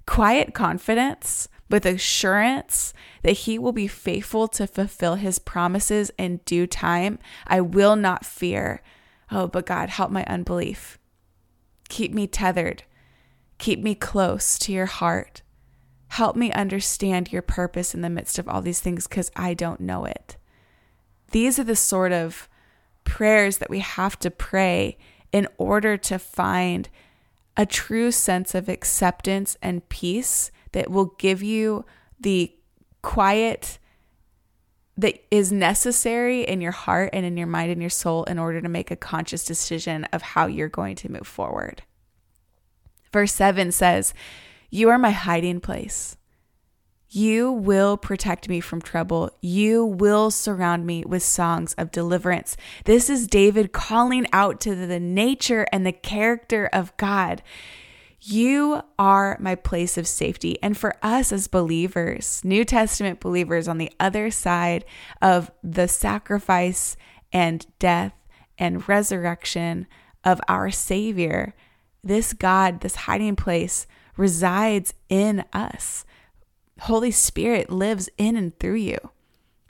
quiet 0.07 0.55
confidence 0.55 1.49
with 1.71 1.87
assurance 1.87 2.93
that 3.23 3.33
he 3.33 3.59
will 3.59 3.73
be 3.73 3.87
faithful 3.87 4.49
to 4.49 4.67
fulfill 4.67 5.15
his 5.15 5.39
promises 5.39 6.11
in 6.19 6.41
due 6.45 6.67
time, 6.67 7.19
I 7.47 7.61
will 7.61 7.97
not 7.97 8.27
fear. 8.27 8.83
Oh, 9.31 9.47
but 9.47 9.67
God, 9.67 9.89
help 9.89 10.11
my 10.11 10.25
unbelief. 10.25 10.99
Keep 11.89 12.13
me 12.13 12.27
tethered. 12.27 12.83
Keep 13.61 13.81
me 13.81 13.95
close 13.95 14.59
to 14.59 14.73
your 14.73 14.87
heart. 14.87 15.43
Help 16.09 16.35
me 16.35 16.51
understand 16.51 17.31
your 17.31 17.43
purpose 17.43 17.95
in 17.95 18.01
the 18.01 18.09
midst 18.09 18.39
of 18.39 18.49
all 18.49 18.63
these 18.63 18.81
things 18.81 19.07
because 19.07 19.31
I 19.37 19.53
don't 19.53 19.81
know 19.81 20.07
it. 20.07 20.39
These 21.33 21.59
are 21.59 21.65
the 21.65 21.77
sort 21.77 22.11
of 22.11 22.49
prayers 23.05 23.59
that 23.59 23.69
we 23.69 23.81
have 23.81 24.19
to 24.21 24.31
pray 24.31 24.97
in 25.31 25.47
order 25.59 25.99
to 25.99 26.19
find 26.19 26.89
a 27.55 27.67
true 27.67 28.11
sense 28.11 28.55
of 28.55 28.71
acceptance 28.71 29.59
and 29.61 29.87
peace 29.91 30.51
that 30.73 30.91
will 30.91 31.15
give 31.19 31.43
you 31.43 31.85
the 32.19 32.55
quiet 33.03 33.79
that 34.97 35.23
is 35.31 35.53
necessary 35.53 36.45
in 36.45 36.63
your 36.63 36.73
heart 36.73 37.11
and 37.13 37.27
in 37.27 37.37
your 37.37 37.47
mind 37.47 37.71
and 37.71 37.83
your 37.83 37.91
soul 37.91 38.25
in 38.25 38.39
order 38.39 38.63
to 38.63 38.71
make 38.71 38.91
a 38.91 38.97
conscious 38.97 39.45
decision 39.45 40.05
of 40.15 40.23
how 40.23 40.47
you're 40.47 40.69
going 40.71 40.97
to 40.97 41.13
move 41.13 41.27
forward. 41.27 41.83
Verse 43.13 43.33
7 43.33 43.73
says, 43.73 44.15
You 44.71 44.89
are 44.91 44.99
my 44.99 45.11
hiding 45.11 45.61
place. 45.61 46.17
You 47.13 47.51
will 47.51 47.97
protect 47.97 48.49
me 48.49 48.61
from 48.61 48.81
trouble. 48.81 49.31
You 49.41 49.85
will 49.85 50.31
surround 50.31 50.87
me 50.87 51.03
with 51.05 51.25
songs 51.25 51.75
of 51.75 51.91
deliverance. 51.91 52.57
This 52.85 53.11
is 53.11 53.27
David 53.27 53.73
calling 53.73 54.27
out 54.33 54.61
to 54.61 54.77
the 54.77 55.01
nature 55.01 55.67
and 55.73 55.85
the 55.85 55.93
character 55.93 56.71
of 56.73 56.97
God. 56.97 57.43
You 58.21 58.83
are 58.97 59.37
my 59.41 59.57
place 59.57 59.99
of 59.99 60.07
safety. 60.07 60.63
And 60.63 60.77
for 60.77 60.95
us 61.03 61.33
as 61.33 61.49
believers, 61.49 62.43
New 62.45 62.65
Testament 62.65 63.19
believers 63.19 63.67
on 63.67 63.79
the 63.79 63.91
other 63.99 64.31
side 64.31 64.85
of 65.21 65.51
the 65.65 65.89
sacrifice 65.89 66.97
and 67.33 67.67
death 67.81 68.13
and 68.57 68.87
resurrection 68.89 69.89
of 70.23 70.41
our 70.47 70.71
Savior, 70.71 71.55
this 72.03 72.33
God, 72.33 72.81
this 72.81 72.97
hiding 72.97 73.37
place, 73.37 73.87
resides 74.17 74.95
in 75.09 75.45
us. 75.53 76.05
Holy 76.81 77.11
Spirit 77.11 77.71
lives 77.71 78.09
in 78.17 78.37
and 78.37 78.59
through 78.59 78.77
you. 78.77 78.99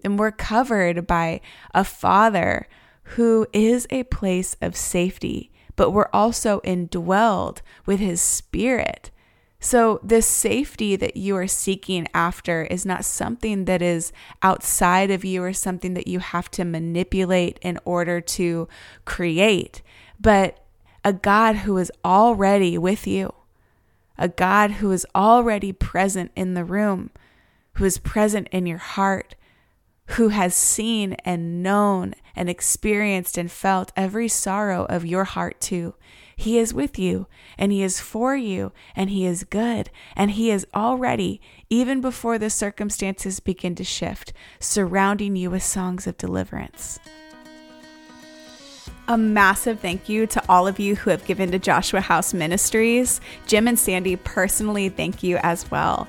And 0.04 0.18
we're 0.18 0.30
covered 0.30 1.06
by 1.06 1.40
a 1.74 1.84
Father 1.84 2.66
who 3.02 3.46
is 3.52 3.86
a 3.90 4.04
place 4.04 4.56
of 4.60 4.76
safety, 4.76 5.50
but 5.76 5.90
we're 5.90 6.10
also 6.12 6.60
indwelled 6.60 7.58
with 7.86 8.00
His 8.00 8.20
Spirit. 8.20 9.10
So, 9.62 10.00
this 10.02 10.26
safety 10.26 10.96
that 10.96 11.18
you 11.18 11.36
are 11.36 11.46
seeking 11.46 12.08
after 12.14 12.62
is 12.62 12.86
not 12.86 13.04
something 13.04 13.66
that 13.66 13.82
is 13.82 14.10
outside 14.42 15.10
of 15.10 15.22
you 15.22 15.42
or 15.42 15.52
something 15.52 15.92
that 15.94 16.08
you 16.08 16.18
have 16.18 16.50
to 16.52 16.64
manipulate 16.64 17.58
in 17.60 17.78
order 17.84 18.22
to 18.22 18.68
create, 19.04 19.82
but 20.18 20.59
a 21.04 21.12
God 21.12 21.56
who 21.56 21.76
is 21.78 21.92
already 22.04 22.76
with 22.78 23.06
you 23.06 23.32
a 24.20 24.28
God 24.28 24.72
who 24.72 24.92
is 24.92 25.06
already 25.14 25.72
present 25.72 26.30
in 26.36 26.52
the 26.52 26.64
room, 26.64 27.10
who 27.74 27.86
is 27.86 27.96
present 27.96 28.48
in 28.52 28.66
your 28.66 28.78
heart, 28.78 29.34
who 30.08 30.28
has 30.28 30.54
seen 30.54 31.14
and 31.24 31.62
known 31.62 32.14
and 32.36 32.50
experienced 32.50 33.38
and 33.38 33.50
felt 33.50 33.92
every 33.96 34.28
sorrow 34.28 34.84
of 34.84 35.06
your 35.06 35.24
heart 35.24 35.58
too. 35.58 35.94
He 36.36 36.58
is 36.58 36.74
with 36.74 36.98
you 36.98 37.28
and 37.56 37.72
He 37.72 37.82
is 37.82 37.98
for 38.00 38.36
you 38.36 38.72
and 38.94 39.08
He 39.08 39.24
is 39.24 39.44
good 39.44 39.88
and 40.14 40.32
He 40.32 40.50
is 40.50 40.66
already, 40.74 41.40
even 41.70 42.02
before 42.02 42.38
the 42.38 42.50
circumstances 42.50 43.40
begin 43.40 43.74
to 43.76 43.84
shift, 43.84 44.34
surrounding 44.58 45.34
you 45.34 45.50
with 45.50 45.62
songs 45.62 46.06
of 46.06 46.18
deliverance. 46.18 46.98
A 49.10 49.18
massive 49.18 49.80
thank 49.80 50.08
you 50.08 50.24
to 50.28 50.42
all 50.48 50.68
of 50.68 50.78
you 50.78 50.94
who 50.94 51.10
have 51.10 51.24
given 51.24 51.50
to 51.50 51.58
Joshua 51.58 52.00
House 52.00 52.32
Ministries. 52.32 53.20
Jim 53.44 53.66
and 53.66 53.76
Sandy 53.76 54.14
personally 54.14 54.88
thank 54.88 55.24
you 55.24 55.36
as 55.42 55.68
well 55.68 56.06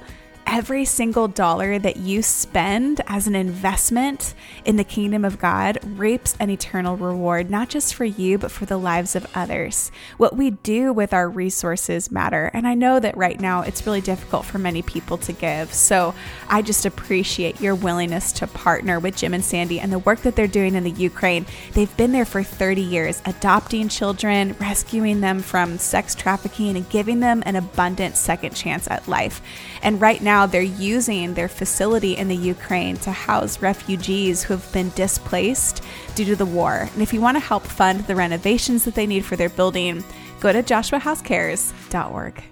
every 0.52 0.84
single 0.84 1.30
dollar 1.30 1.80
that 1.80 1.96
you 1.96 2.22
spend 2.22 3.00
as 3.08 3.26
an 3.26 3.36
investment 3.36 4.34
in 4.66 4.76
the 4.76 4.84
kingdom 4.84 5.24
of 5.24 5.40
God 5.40 5.80
reaps 5.98 6.36
an 6.42 6.50
eternal 6.50 6.98
reward, 6.98 7.50
not 7.50 7.70
just 7.70 7.96
for 7.96 8.04
you, 8.04 8.38
but 8.38 8.52
for 8.52 8.66
the 8.66 8.76
lives 8.76 9.16
of 9.16 9.26
others. 9.34 9.94
What 10.18 10.36
we 10.36 10.52
do 10.52 10.92
with 10.92 11.14
our 11.14 11.30
resources 11.30 12.12
matter. 12.12 12.52
And 12.54 12.68
I 12.68 12.74
know 12.74 13.00
that 13.00 13.16
right 13.16 13.40
now 13.40 13.62
it's 13.62 13.86
really 13.86 14.02
difficult 14.02 14.44
for 14.44 14.60
many 14.60 14.82
people 14.82 15.18
to 15.20 15.32
give. 15.32 15.74
So 15.74 16.14
I 16.50 16.62
just 16.62 16.86
appreciate 16.86 17.62
your 17.62 17.74
willingness 17.74 18.34
to 18.34 18.48
partner 18.48 19.00
with 19.00 19.16
Jim 19.16 19.34
and 19.34 19.46
Sandy 19.46 19.80
and 19.80 19.92
the 19.92 20.00
work 20.00 20.20
that 20.24 20.36
they're 20.36 20.48
doing 20.48 20.76
in 20.76 20.84
the 20.84 20.92
Ukraine. 20.92 21.46
They've 21.72 21.96
been 21.96 22.12
there 22.12 22.26
for 22.26 22.44
30 22.44 22.82
years, 22.82 23.22
adopting 23.26 23.88
children, 23.88 24.58
rescuing 24.60 25.22
them 25.22 25.40
from 25.40 25.78
sex 25.78 26.14
trafficking, 26.14 26.76
and 26.76 26.90
giving 26.90 27.22
them 27.22 27.42
an 27.46 27.56
abundant 27.56 28.18
second 28.18 28.54
chance 28.54 28.90
at 28.92 29.08
life. 29.08 29.42
And 29.84 30.00
right 30.00 30.22
now, 30.22 30.46
they're 30.46 30.62
using 30.62 31.34
their 31.34 31.48
facility 31.48 32.16
in 32.16 32.28
the 32.28 32.36
Ukraine 32.36 32.98
to 32.98 33.12
house 33.12 33.62
refugees 33.62 34.44
who 34.44 34.56
have 34.56 34.72
been 34.72 34.90
displaced 34.92 35.84
due 36.16 36.26
to 36.26 36.36
the 36.36 36.46
war. 36.46 36.88
And 36.94 37.02
if 37.02 37.14
you 37.14 37.22
want 37.22 37.36
to 37.36 37.42
help 37.42 37.64
fund 37.64 38.06
the 38.06 38.16
renovations 38.16 38.86
that 38.86 38.94
they 38.94 39.08
need 39.08 39.26
for 39.26 39.36
their 39.36 39.50
building, 39.50 40.04
go 40.40 40.54
to 40.54 40.62
joshuahousecares.org. 40.62 42.44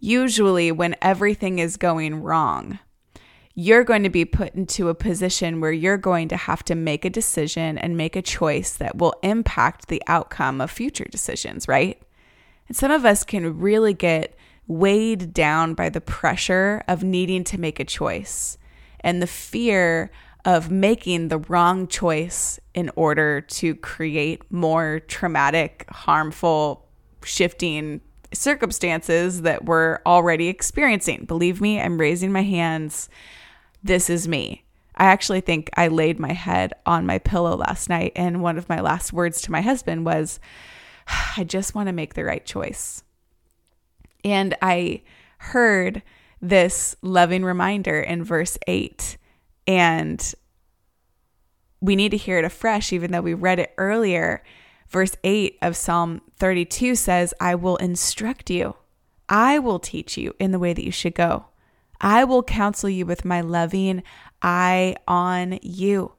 Usually, 0.00 0.70
when 0.70 0.94
everything 1.02 1.58
is 1.58 1.76
going 1.76 2.22
wrong, 2.22 2.78
you're 3.54 3.82
going 3.82 4.04
to 4.04 4.08
be 4.08 4.24
put 4.24 4.54
into 4.54 4.88
a 4.88 4.94
position 4.94 5.60
where 5.60 5.72
you're 5.72 5.98
going 5.98 6.28
to 6.28 6.36
have 6.36 6.62
to 6.64 6.76
make 6.76 7.04
a 7.04 7.10
decision 7.10 7.76
and 7.76 7.96
make 7.96 8.14
a 8.14 8.22
choice 8.22 8.76
that 8.76 8.96
will 8.96 9.14
impact 9.24 9.88
the 9.88 10.00
outcome 10.06 10.60
of 10.60 10.70
future 10.70 11.06
decisions, 11.10 11.66
right? 11.66 12.00
And 12.68 12.76
some 12.76 12.92
of 12.92 13.04
us 13.04 13.24
can 13.24 13.58
really 13.58 13.94
get 13.94 14.37
weighed 14.68 15.32
down 15.32 15.74
by 15.74 15.88
the 15.88 16.00
pressure 16.00 16.82
of 16.86 17.02
needing 17.02 17.42
to 17.42 17.58
make 17.58 17.80
a 17.80 17.84
choice 17.84 18.58
and 19.00 19.20
the 19.20 19.26
fear 19.26 20.10
of 20.44 20.70
making 20.70 21.28
the 21.28 21.38
wrong 21.38 21.88
choice 21.88 22.60
in 22.74 22.90
order 22.94 23.40
to 23.40 23.74
create 23.76 24.42
more 24.50 25.00
traumatic, 25.00 25.84
harmful, 25.90 26.86
shifting 27.24 28.00
circumstances 28.32 29.42
that 29.42 29.64
we're 29.64 29.98
already 30.06 30.48
experiencing. 30.48 31.24
Believe 31.24 31.60
me, 31.60 31.80
I'm 31.80 31.98
raising 31.98 32.30
my 32.30 32.42
hands. 32.42 33.08
This 33.82 34.10
is 34.10 34.28
me. 34.28 34.64
I 34.94 35.04
actually 35.04 35.40
think 35.40 35.70
I 35.76 35.88
laid 35.88 36.18
my 36.18 36.32
head 36.32 36.74
on 36.84 37.06
my 37.06 37.18
pillow 37.18 37.56
last 37.56 37.88
night, 37.88 38.12
and 38.16 38.42
one 38.42 38.58
of 38.58 38.68
my 38.68 38.80
last 38.80 39.12
words 39.12 39.40
to 39.42 39.52
my 39.52 39.60
husband 39.60 40.04
was, 40.04 40.40
I 41.36 41.44
just 41.44 41.74
want 41.74 41.86
to 41.86 41.92
make 41.92 42.14
the 42.14 42.24
right 42.24 42.44
choice. 42.44 43.02
And 44.24 44.56
I 44.60 45.02
heard 45.38 46.02
this 46.40 46.96
loving 47.02 47.44
reminder 47.44 48.00
in 48.00 48.24
verse 48.24 48.58
8. 48.66 49.16
And 49.66 50.34
we 51.80 51.96
need 51.96 52.10
to 52.10 52.16
hear 52.16 52.38
it 52.38 52.44
afresh, 52.44 52.92
even 52.92 53.12
though 53.12 53.20
we 53.20 53.34
read 53.34 53.58
it 53.58 53.74
earlier. 53.78 54.42
Verse 54.88 55.14
8 55.22 55.58
of 55.62 55.76
Psalm 55.76 56.22
32 56.36 56.94
says, 56.94 57.34
I 57.40 57.54
will 57.54 57.76
instruct 57.76 58.50
you, 58.50 58.76
I 59.28 59.58
will 59.58 59.78
teach 59.78 60.16
you 60.16 60.34
in 60.38 60.52
the 60.52 60.58
way 60.58 60.72
that 60.72 60.84
you 60.84 60.90
should 60.90 61.14
go. 61.14 61.46
I 62.00 62.24
will 62.24 62.42
counsel 62.42 62.88
you 62.88 63.04
with 63.04 63.24
my 63.24 63.40
loving 63.40 64.02
eye 64.40 64.96
on 65.06 65.58
you. 65.62 66.12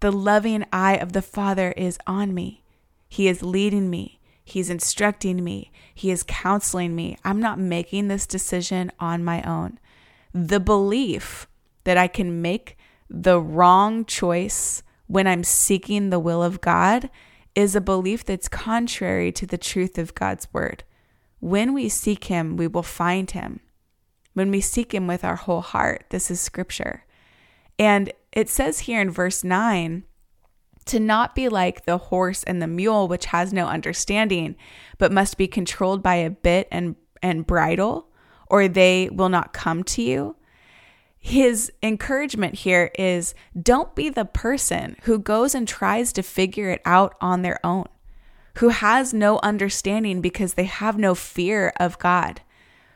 The 0.00 0.12
loving 0.12 0.66
eye 0.72 0.96
of 0.96 1.12
the 1.12 1.22
Father 1.22 1.72
is 1.72 1.96
on 2.06 2.34
me. 2.34 2.62
He 3.08 3.28
is 3.28 3.42
leading 3.42 3.88
me. 3.88 4.20
He's 4.44 4.68
instructing 4.70 5.42
me. 5.42 5.72
He 5.94 6.10
is 6.10 6.22
counseling 6.22 6.94
me. 6.94 7.16
I'm 7.24 7.40
not 7.40 7.58
making 7.58 8.08
this 8.08 8.26
decision 8.26 8.92
on 9.00 9.24
my 9.24 9.42
own. 9.42 9.78
The 10.32 10.60
belief 10.60 11.48
that 11.84 11.96
I 11.96 12.08
can 12.08 12.42
make 12.42 12.76
the 13.08 13.40
wrong 13.40 14.04
choice 14.04 14.82
when 15.06 15.26
I'm 15.26 15.44
seeking 15.44 16.10
the 16.10 16.18
will 16.18 16.42
of 16.42 16.60
God 16.60 17.10
is 17.54 17.74
a 17.74 17.80
belief 17.80 18.24
that's 18.24 18.48
contrary 18.48 19.30
to 19.32 19.46
the 19.46 19.58
truth 19.58 19.96
of 19.96 20.14
God's 20.14 20.48
word. 20.52 20.84
When 21.40 21.72
we 21.72 21.88
seek 21.88 22.24
Him, 22.24 22.56
we 22.56 22.66
will 22.66 22.82
find 22.82 23.30
Him. 23.30 23.60
When 24.32 24.50
we 24.50 24.60
seek 24.60 24.92
Him 24.92 25.06
with 25.06 25.24
our 25.24 25.36
whole 25.36 25.60
heart, 25.60 26.06
this 26.10 26.30
is 26.30 26.40
scripture. 26.40 27.04
And 27.78 28.12
it 28.32 28.48
says 28.48 28.80
here 28.80 29.00
in 29.00 29.10
verse 29.10 29.44
9, 29.44 30.04
to 30.86 31.00
not 31.00 31.34
be 31.34 31.48
like 31.48 31.84
the 31.84 31.98
horse 31.98 32.42
and 32.44 32.60
the 32.60 32.66
mule, 32.66 33.08
which 33.08 33.26
has 33.26 33.52
no 33.52 33.66
understanding, 33.66 34.56
but 34.98 35.12
must 35.12 35.38
be 35.38 35.46
controlled 35.46 36.02
by 36.02 36.16
a 36.16 36.30
bit 36.30 36.68
and, 36.70 36.96
and 37.22 37.46
bridle, 37.46 38.08
or 38.48 38.68
they 38.68 39.08
will 39.10 39.28
not 39.28 39.52
come 39.52 39.82
to 39.84 40.02
you. 40.02 40.36
His 41.18 41.72
encouragement 41.82 42.54
here 42.54 42.90
is 42.98 43.34
don't 43.60 43.94
be 43.94 44.10
the 44.10 44.26
person 44.26 44.96
who 45.04 45.18
goes 45.18 45.54
and 45.54 45.66
tries 45.66 46.12
to 46.12 46.22
figure 46.22 46.68
it 46.68 46.82
out 46.84 47.14
on 47.18 47.40
their 47.40 47.64
own, 47.64 47.86
who 48.56 48.68
has 48.68 49.14
no 49.14 49.38
understanding 49.42 50.20
because 50.20 50.52
they 50.52 50.64
have 50.64 50.98
no 50.98 51.14
fear 51.14 51.72
of 51.80 51.98
God, 51.98 52.42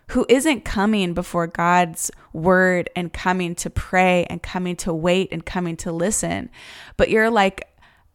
who 0.08 0.26
isn't 0.28 0.66
coming 0.66 1.14
before 1.14 1.46
God's 1.46 2.10
word 2.34 2.90
and 2.94 3.14
coming 3.14 3.54
to 3.56 3.70
pray 3.70 4.26
and 4.28 4.42
coming 4.42 4.76
to 4.76 4.92
wait 4.92 5.30
and 5.32 5.44
coming 5.44 5.78
to 5.78 5.90
listen, 5.90 6.50
but 6.98 7.08
you're 7.08 7.30
like 7.30 7.66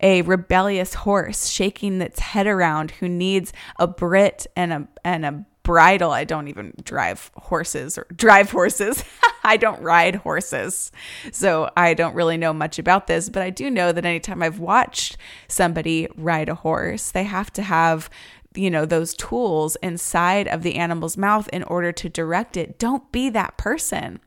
a 0.04 0.22
rebellious 0.24 0.94
horse 0.94 1.48
shaking 1.48 2.02
its 2.02 2.20
head 2.20 2.46
around 2.46 2.92
who 2.92 3.08
needs 3.10 3.54
a 3.80 3.88
brit 3.88 4.46
and 4.56 4.74
a 4.74 4.88
and 5.04 5.26
a 5.26 5.46
bridle. 5.64 6.12
I 6.12 6.26
don't 6.26 6.50
even 6.50 6.74
drive 6.84 7.32
horses 7.36 7.98
or 7.98 8.06
drive 8.14 8.52
horses. 8.52 9.04
I 9.46 9.58
don't 9.58 9.82
ride 9.82 10.16
horses. 10.16 10.92
So 11.32 11.72
I 11.76 11.94
don't 11.94 12.16
really 12.16 12.38
know 12.38 12.54
much 12.54 12.80
about 12.80 13.08
this, 13.08 13.30
but 13.30 13.42
I 13.42 13.50
do 13.50 13.70
know 13.70 13.92
that 13.92 14.06
anytime 14.06 14.44
I've 14.44 14.60
watched 14.60 15.18
somebody 15.48 16.08
ride 16.16 16.50
a 16.50 16.56
horse, 16.56 17.12
they 17.12 17.24
have 17.24 17.52
to 17.54 17.62
have 17.64 18.10
you 18.56 18.70
know 18.70 18.86
those 18.86 19.16
tools 19.16 19.76
inside 19.78 20.48
of 20.48 20.62
the 20.62 20.76
animal's 20.76 21.18
mouth 21.18 21.48
in 21.50 21.64
order 21.64 21.92
to 21.92 22.08
direct 22.08 22.56
it 22.56 22.78
don't 22.78 23.12
be 23.12 23.28
that 23.30 23.58
person 23.58 24.20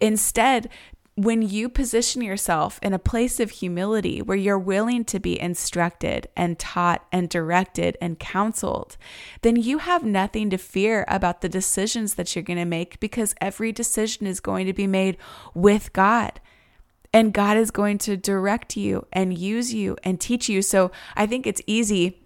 instead 0.00 0.70
when 1.16 1.42
you 1.42 1.68
position 1.68 2.22
yourself 2.22 2.80
in 2.82 2.92
a 2.92 2.98
place 2.98 3.38
of 3.38 3.50
humility 3.50 4.20
where 4.20 4.36
you're 4.36 4.58
willing 4.58 5.04
to 5.04 5.20
be 5.20 5.40
instructed 5.40 6.26
and 6.36 6.58
taught 6.58 7.06
and 7.12 7.28
directed 7.28 7.96
and 8.00 8.18
counseled, 8.18 8.96
then 9.42 9.54
you 9.54 9.78
have 9.78 10.02
nothing 10.02 10.50
to 10.50 10.58
fear 10.58 11.04
about 11.06 11.40
the 11.40 11.48
decisions 11.48 12.14
that 12.14 12.34
you're 12.34 12.42
going 12.42 12.58
to 12.58 12.64
make 12.64 12.98
because 12.98 13.34
every 13.40 13.70
decision 13.70 14.26
is 14.26 14.40
going 14.40 14.66
to 14.66 14.72
be 14.72 14.88
made 14.88 15.16
with 15.54 15.92
God. 15.92 16.40
And 17.12 17.32
God 17.32 17.56
is 17.56 17.70
going 17.70 17.98
to 17.98 18.16
direct 18.16 18.76
you 18.76 19.06
and 19.12 19.38
use 19.38 19.72
you 19.72 19.96
and 20.02 20.20
teach 20.20 20.48
you. 20.48 20.62
So 20.62 20.90
I 21.14 21.26
think 21.26 21.46
it's 21.46 21.62
easy 21.64 22.23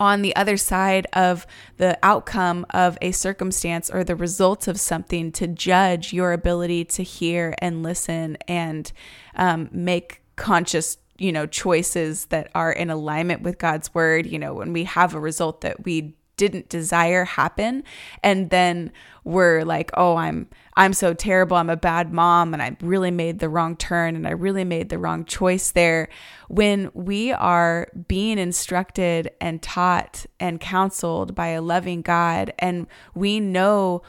on 0.00 0.22
the 0.22 0.34
other 0.34 0.56
side 0.56 1.06
of 1.12 1.46
the 1.76 1.96
outcome 2.02 2.66
of 2.70 2.96
a 3.02 3.12
circumstance 3.12 3.90
or 3.90 4.02
the 4.02 4.16
results 4.16 4.66
of 4.66 4.80
something 4.80 5.30
to 5.30 5.46
judge 5.46 6.12
your 6.12 6.32
ability 6.32 6.84
to 6.86 7.02
hear 7.02 7.54
and 7.58 7.82
listen 7.82 8.38
and 8.48 8.90
um, 9.36 9.68
make 9.70 10.22
conscious 10.36 10.96
you 11.18 11.30
know 11.30 11.44
choices 11.44 12.24
that 12.26 12.50
are 12.54 12.72
in 12.72 12.88
alignment 12.88 13.42
with 13.42 13.58
god's 13.58 13.92
word. 13.94 14.26
You 14.26 14.38
know 14.38 14.54
when 14.54 14.72
we 14.72 14.84
have 14.84 15.14
a 15.14 15.20
result 15.20 15.60
that 15.60 15.84
we 15.84 16.14
didn't 16.40 16.70
desire 16.70 17.26
happen. 17.26 17.84
And 18.22 18.48
then 18.48 18.92
we're 19.24 19.62
like 19.62 19.90
oh 19.92 20.16
i'm 20.16 20.48
i'm 20.74 20.94
so 20.94 21.12
terrible. 21.12 21.58
I'm 21.58 21.68
a 21.68 21.76
bad 21.76 22.10
mom 22.10 22.54
and 22.54 22.62
i 22.62 22.74
really 22.80 23.10
made 23.10 23.40
the 23.40 23.50
wrong 23.50 23.76
turn 23.76 24.16
and 24.16 24.26
i 24.26 24.30
really 24.30 24.64
made 24.64 24.88
the 24.88 24.98
wrong 24.98 25.26
choice 25.26 25.70
there. 25.70 26.08
When 26.48 26.90
we 26.94 27.30
are 27.30 27.88
being 28.08 28.38
instructed 28.38 29.30
and 29.38 29.60
taught 29.60 30.24
and 30.40 30.58
counseled 30.58 31.34
by 31.34 31.48
a 31.48 31.60
loving 31.60 32.00
god 32.00 32.54
and 32.58 32.86
we 33.14 33.38
know 33.38 34.02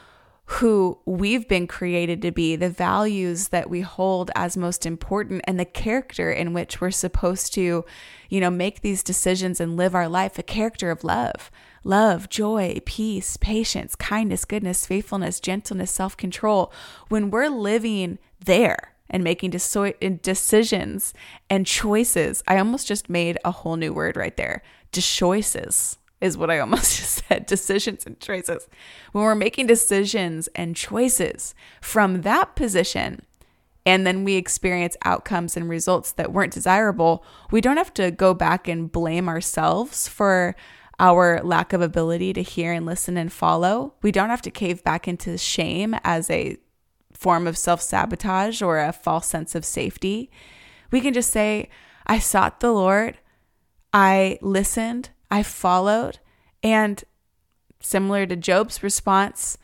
who 0.46 1.00
we've 1.06 1.48
been 1.48 1.66
created 1.66 2.22
to 2.22 2.30
be, 2.30 2.58
the 2.58 2.70
values 2.70 3.50
that 3.50 3.70
we 3.70 3.80
hold 3.80 4.30
as 4.36 4.58
most 4.58 4.86
important, 4.86 5.42
and 5.48 5.58
the 5.58 5.64
character 5.64 6.30
in 6.30 6.52
which 6.52 6.82
we're 6.82 6.92
supposed 6.92 7.54
to, 7.54 7.86
you 8.28 8.40
know, 8.42 8.50
make 8.50 8.82
these 8.82 9.02
decisions 9.02 9.62
and 9.62 9.78
live 9.78 9.96
our 9.96 10.10
life 10.10 10.38
a 10.38 10.44
character 10.44 10.92
of 10.92 11.06
love 11.06 11.50
love, 11.84 12.30
joy, 12.30 12.80
peace, 12.86 13.38
patience, 13.38 13.96
kindness, 13.96 14.46
goodness, 14.46 14.86
faithfulness, 14.86 15.40
gentleness, 15.40 15.92
self 15.92 16.16
control, 16.18 16.72
when 17.10 17.32
we're 17.32 17.50
living 17.50 18.20
there 18.44 18.94
and 19.10 19.24
making 19.24 19.50
decisions 19.52 21.14
and 21.50 21.68
choices, 21.68 22.44
I 22.48 22.58
almost 22.58 22.88
just 22.88 23.10
made 23.10 23.38
a 23.44 23.52
whole 23.52 23.76
new 23.76 23.94
word 23.94 24.16
right 24.16 24.36
there. 24.38 24.64
Choices 24.94 25.98
is 26.22 26.38
what 26.38 26.50
I 26.52 26.60
almost 26.60 26.98
just 26.98 27.26
said 27.28 27.46
decisions 27.46 28.06
and 28.06 28.20
choices. 28.20 28.68
When 29.12 29.24
we're 29.24 29.36
making 29.36 29.68
decisions 29.68 30.48
and 30.56 30.76
choices 30.76 31.54
from 31.82 32.22
that 32.22 32.56
position, 32.56 33.26
and 33.86 34.06
then 34.06 34.24
we 34.24 34.36
experience 34.36 34.96
outcomes 35.04 35.58
and 35.58 35.68
results 35.68 36.12
that 36.14 36.32
weren't 36.32 36.54
desirable, 36.54 37.26
we 37.50 37.62
don't 37.62 37.78
have 37.78 37.94
to 37.96 38.12
go 38.12 38.34
back 38.34 38.68
and 38.68 38.92
blame 38.92 39.28
ourselves 39.28 40.08
for 40.08 40.56
our 41.02 41.42
lack 41.44 41.74
of 41.74 41.82
ability 41.82 42.32
to 42.32 42.44
hear 42.44 42.72
and 42.72 42.86
listen 42.86 43.18
and 43.18 43.34
follow. 43.34 43.96
We 44.04 44.12
don't 44.12 44.30
have 44.30 44.44
to 44.44 44.52
cave 44.52 44.84
back 44.84 45.08
into 45.08 45.36
shame 45.36 45.96
as 46.04 46.30
a 46.30 46.58
form 47.12 47.48
of 47.48 47.58
self 47.58 47.82
sabotage 47.82 48.62
or 48.62 48.80
a 48.80 48.94
false 48.94 49.28
sense 49.28 49.56
of 49.56 49.66
safety. 49.66 50.30
We 50.92 51.02
can 51.02 51.14
just 51.14 51.32
say, 51.32 51.70
I 52.06 52.20
sought 52.20 52.60
the 52.60 52.72
Lord, 52.72 53.18
I 53.92 54.38
listened, 54.42 55.10
I 55.32 55.42
followed, 55.42 56.20
and 56.62 57.04
similar 57.80 58.28
to 58.28 58.36
Job's 58.36 58.84
response, 58.84 59.58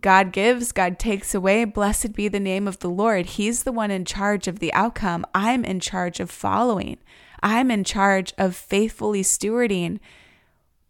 God 0.00 0.32
gives, 0.32 0.72
God 0.72 0.98
takes 0.98 1.34
away. 1.34 1.66
Blessed 1.66 2.14
be 2.14 2.28
the 2.28 2.40
name 2.40 2.66
of 2.66 2.78
the 2.78 2.88
Lord. 2.88 3.26
He's 3.26 3.64
the 3.64 3.72
one 3.72 3.90
in 3.90 4.06
charge 4.06 4.48
of 4.48 4.58
the 4.58 4.72
outcome. 4.72 5.26
I'm 5.34 5.66
in 5.66 5.80
charge 5.80 6.18
of 6.18 6.30
following. 6.30 6.96
I'm 7.42 7.70
in 7.70 7.84
charge 7.84 8.32
of 8.38 8.56
faithfully 8.56 9.22
stewarding 9.22 10.00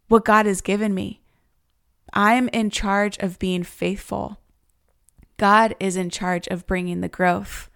what 0.07 0.25
God 0.25 0.45
has 0.45 0.61
given 0.61 0.93
me. 0.93 1.21
I'm 2.13 2.47
in 2.49 2.69
charge 2.69 3.17
of 3.19 3.39
being 3.39 3.63
faithful. 3.63 4.39
God 5.37 5.75
is 5.79 5.95
in 5.97 6.09
charge 6.09 6.47
of 6.47 6.65
bringing 6.65 7.01
the 7.01 7.09
growth. 7.09 7.69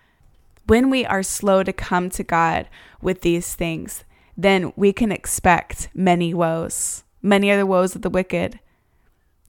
When 0.66 0.90
we 0.90 1.06
are 1.06 1.24
slow 1.24 1.64
to 1.64 1.74
come 1.74 2.10
to 2.12 2.24
God 2.24 2.70
with 3.02 3.22
these 3.22 3.54
things, 3.54 4.04
then 4.38 4.74
we 4.76 4.94
can 4.94 5.12
expect 5.12 5.90
many 5.94 6.34
woes. 6.34 7.04
Many 7.22 7.52
are 7.52 7.58
the 7.58 7.66
woes 7.66 7.96
of 7.96 8.02
the 8.02 8.10
wicked. 8.10 8.60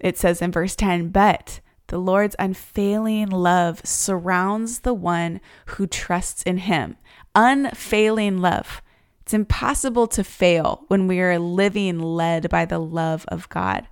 It 0.01 0.19
says 0.19 0.43
in 0.43 0.53
verse 0.53 0.75
10 0.77 1.09
But 1.09 1.61
the 1.87 1.99
Lord's 1.99 2.37
unfailing 2.39 3.29
love 3.31 3.81
surrounds 3.85 4.81
the 4.81 4.95
one 4.95 5.41
who 5.67 5.87
trusts 5.87 6.43
in 6.43 6.59
him. 6.59 6.97
Unfailing 7.35 8.39
love. 8.39 8.83
It's 9.23 9.35
impossible 9.35 10.09
to 10.09 10.25
fail 10.25 10.85
when 10.89 11.07
we 11.07 11.21
are 11.21 11.39
living 11.39 12.01
led 12.01 12.49
by 12.51 12.65
the 12.65 12.81
love 12.81 13.25
of 13.29 13.49
God. 13.49 13.87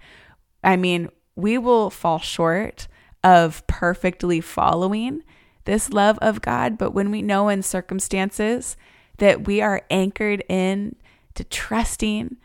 I 0.62 0.76
mean, 0.76 1.08
we 1.36 1.56
will 1.56 1.88
fall 1.88 2.18
short 2.18 2.88
of 3.22 3.66
perfectly 3.66 4.40
following 4.40 5.22
this 5.64 5.90
love 5.92 6.18
of 6.20 6.42
God, 6.42 6.76
but 6.78 6.92
when 6.92 7.10
we 7.10 7.22
know 7.22 7.48
in 7.48 7.62
circumstances 7.62 8.76
that 9.18 9.46
we 9.46 9.60
are 9.60 9.82
anchored 9.90 10.42
in 10.48 10.96
to 11.34 11.44
trusting 11.44 12.36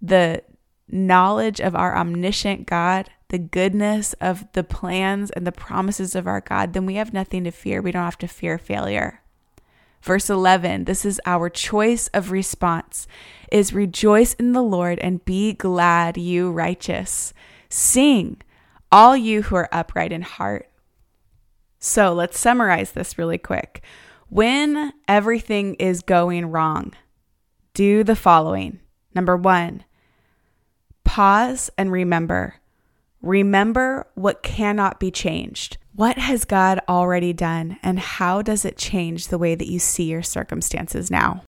the 0.00 0.42
knowledge 0.88 1.60
of 1.60 1.74
our 1.74 1.96
omniscient 1.96 2.66
God, 2.66 3.10
the 3.28 3.38
goodness 3.38 4.12
of 4.14 4.44
the 4.52 4.64
plans 4.64 5.30
and 5.30 5.46
the 5.46 5.52
promises 5.52 6.14
of 6.14 6.26
our 6.26 6.40
God, 6.40 6.74
then 6.74 6.86
we 6.86 6.94
have 6.94 7.12
nothing 7.12 7.44
to 7.44 7.50
fear. 7.50 7.80
We 7.80 7.92
don't 7.92 8.04
have 8.04 8.18
to 8.18 8.28
fear 8.28 8.58
failure. 8.58 9.20
Verse 10.02 10.30
11, 10.30 10.84
this 10.84 11.04
is 11.04 11.20
our 11.26 11.50
choice 11.50 12.08
of 12.08 12.30
response 12.30 13.06
is 13.52 13.72
rejoice 13.72 14.34
in 14.34 14.52
the 14.52 14.62
Lord 14.62 14.98
and 15.00 15.24
be 15.24 15.52
glad, 15.52 16.16
you 16.16 16.50
righteous. 16.50 17.34
Sing, 17.68 18.40
all 18.90 19.16
you 19.16 19.42
who 19.42 19.56
are 19.56 19.68
upright 19.72 20.12
in 20.12 20.22
heart. 20.22 20.70
So 21.78 22.12
let's 22.12 22.38
summarize 22.38 22.92
this 22.92 23.18
really 23.18 23.38
quick. 23.38 23.82
When 24.28 24.92
everything 25.08 25.74
is 25.74 26.02
going 26.02 26.46
wrong, 26.46 26.92
do 27.74 28.04
the 28.04 28.16
following. 28.16 28.80
Number 29.14 29.36
one, 29.36 29.84
pause 31.04 31.70
and 31.76 31.90
remember. 31.90 32.54
Remember 33.22 34.06
what 34.14 34.42
cannot 34.42 35.00
be 35.00 35.10
changed. 35.10 35.78
What 36.00 36.16
has 36.16 36.46
God 36.46 36.80
already 36.88 37.34
done, 37.34 37.76
and 37.82 37.98
how 37.98 38.40
does 38.40 38.64
it 38.64 38.78
change 38.78 39.28
the 39.28 39.36
way 39.36 39.54
that 39.54 39.70
you 39.70 39.78
see 39.78 40.04
your 40.04 40.22
circumstances 40.22 41.10
now? 41.10 41.44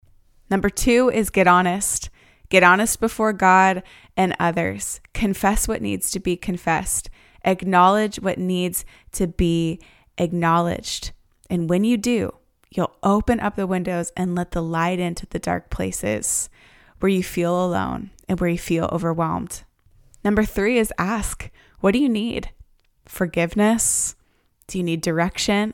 Number 0.49 0.71
two 0.71 1.11
is 1.11 1.29
get 1.29 1.45
honest. 1.45 2.09
Get 2.49 2.63
honest 2.63 2.99
before 2.99 3.31
God 3.31 3.83
and 4.17 4.35
others. 4.39 5.01
Confess 5.13 5.67
what 5.67 5.83
needs 5.83 6.09
to 6.09 6.19
be 6.19 6.35
confessed. 6.35 7.11
Acknowledge 7.45 8.19
what 8.21 8.39
needs 8.39 8.85
to 9.11 9.27
be 9.27 9.79
acknowledged. 10.17 11.11
And 11.47 11.69
when 11.69 11.83
you 11.83 11.95
do, 11.95 12.33
you'll 12.71 12.95
open 13.03 13.39
up 13.39 13.55
the 13.55 13.67
windows 13.67 14.11
and 14.17 14.33
let 14.33 14.49
the 14.49 14.63
light 14.63 14.97
into 14.97 15.27
the 15.27 15.37
dark 15.37 15.69
places 15.69 16.49
where 17.01 17.11
you 17.11 17.21
feel 17.21 17.63
alone 17.63 18.09
and 18.27 18.39
where 18.39 18.49
you 18.49 18.57
feel 18.57 18.89
overwhelmed. 18.91 19.61
Number 20.23 20.43
three 20.43 20.79
is 20.79 20.91
ask, 20.97 21.51
what 21.81 21.91
do 21.91 21.99
you 21.99 22.09
need? 22.09 22.49
Forgiveness, 23.05 24.15
do 24.69 24.77
you 24.77 24.83
need 24.83 25.01
direction? 25.01 25.73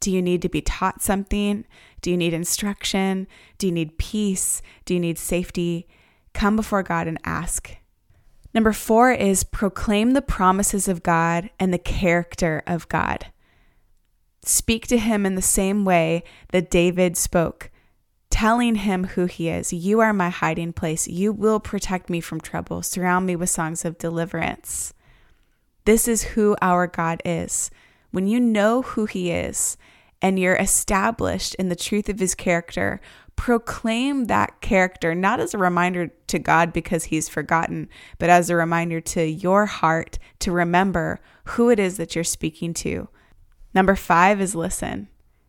Do 0.00 0.10
you 0.10 0.20
need 0.20 0.42
to 0.42 0.48
be 0.48 0.60
taught 0.60 1.02
something? 1.02 1.64
Do 2.02 2.10
you 2.10 2.16
need 2.16 2.34
instruction? 2.34 3.26
Do 3.58 3.66
you 3.68 3.72
need 3.72 3.96
peace? 3.96 4.60
Do 4.84 4.94
you 4.94 5.00
need 5.00 5.18
safety? 5.18 5.88
Come 6.34 6.56
before 6.56 6.82
God 6.82 7.06
and 7.06 7.18
ask. 7.24 7.76
Number 8.52 8.72
four 8.72 9.12
is 9.12 9.44
proclaim 9.44 10.12
the 10.12 10.22
promises 10.22 10.88
of 10.88 11.02
God 11.02 11.50
and 11.60 11.72
the 11.72 11.78
character 11.78 12.62
of 12.66 12.88
God. 12.88 13.26
Speak 14.44 14.86
to 14.88 14.98
him 14.98 15.24
in 15.24 15.36
the 15.36 15.42
same 15.42 15.84
way 15.84 16.24
that 16.50 16.70
David 16.70 17.16
spoke, 17.16 17.70
telling 18.30 18.76
him 18.76 19.04
who 19.04 19.26
he 19.26 19.48
is. 19.48 19.72
You 19.72 20.00
are 20.00 20.12
my 20.12 20.30
hiding 20.30 20.72
place. 20.72 21.06
You 21.06 21.32
will 21.32 21.60
protect 21.60 22.10
me 22.10 22.20
from 22.20 22.40
trouble. 22.40 22.82
Surround 22.82 23.26
me 23.26 23.36
with 23.36 23.50
songs 23.50 23.84
of 23.84 23.98
deliverance. 23.98 24.92
This 25.84 26.08
is 26.08 26.22
who 26.22 26.56
our 26.60 26.86
God 26.86 27.22
is. 27.24 27.70
When 28.10 28.26
you 28.26 28.40
know 28.40 28.82
who 28.82 29.06
He 29.06 29.30
is 29.30 29.76
and 30.20 30.38
you're 30.38 30.56
established 30.56 31.54
in 31.56 31.68
the 31.68 31.76
truth 31.76 32.08
of 32.08 32.18
His 32.18 32.34
character, 32.34 33.00
proclaim 33.36 34.24
that 34.24 34.60
character 34.60 35.14
not 35.14 35.40
as 35.40 35.54
a 35.54 35.58
reminder 35.58 36.08
to 36.26 36.38
God 36.38 36.72
because 36.72 37.04
He's 37.04 37.28
forgotten, 37.28 37.88
but 38.18 38.30
as 38.30 38.50
a 38.50 38.56
reminder 38.56 39.00
to 39.00 39.24
your 39.24 39.66
heart 39.66 40.18
to 40.40 40.52
remember 40.52 41.20
who 41.44 41.70
it 41.70 41.78
is 41.78 41.96
that 41.96 42.14
you're 42.14 42.24
speaking 42.24 42.74
to. 42.74 43.08
Number 43.74 43.94
five 43.94 44.40
is 44.40 44.54
listen. 44.54 45.08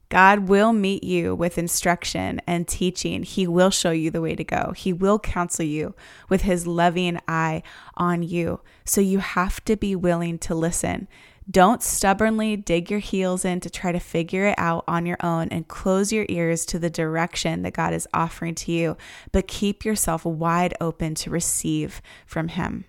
God 0.10 0.50
will 0.50 0.74
meet 0.74 1.04
you 1.04 1.36
with 1.36 1.60
instruction 1.60 2.41
and 2.48 2.67
teaching. 2.67 3.22
He 3.22 3.48
will 3.48 3.69
show 3.69 3.91
you 3.91 4.10
the 4.10 4.22
way 4.22 4.36
to 4.36 4.43
go. 4.43 4.74
He 4.76 4.91
will 4.91 5.19
counsel 5.19 5.65
you 5.65 5.93
with 6.30 6.41
his 6.41 6.65
loving 6.65 7.19
eye 7.28 7.62
on 7.95 8.24
you. 8.24 8.62
So 8.86 9.02
you 9.02 9.19
have 9.19 9.63
to 9.65 9.78
be 9.78 9.95
willing 9.95 10.39
to 10.39 10.56
listen. 10.56 11.08
Don't 11.50 11.82
stubbornly 11.82 12.58
dig 12.58 12.92
your 12.92 13.00
heels 13.00 13.44
in 13.44 13.60
to 13.62 13.72
try 13.72 13.92
to 13.92 14.00
figure 14.00 14.48
it 14.48 14.56
out 14.58 14.84
on 14.88 15.08
your 15.08 15.18
own 15.22 15.48
and 15.50 15.68
close 15.68 16.14
your 16.14 16.28
ears 16.30 16.64
to 16.68 16.78
the 16.78 16.92
direction 16.92 17.64
that 17.64 17.74
God 17.74 17.92
is 17.92 18.08
offering 18.14 18.54
to 18.56 18.72
you, 18.72 18.98
but 19.32 19.48
keep 19.48 19.84
yourself 19.84 20.26
wide 20.26 20.76
open 20.80 21.16
to 21.16 21.32
receive 21.32 22.04
from 22.28 22.50
him. 22.50 22.86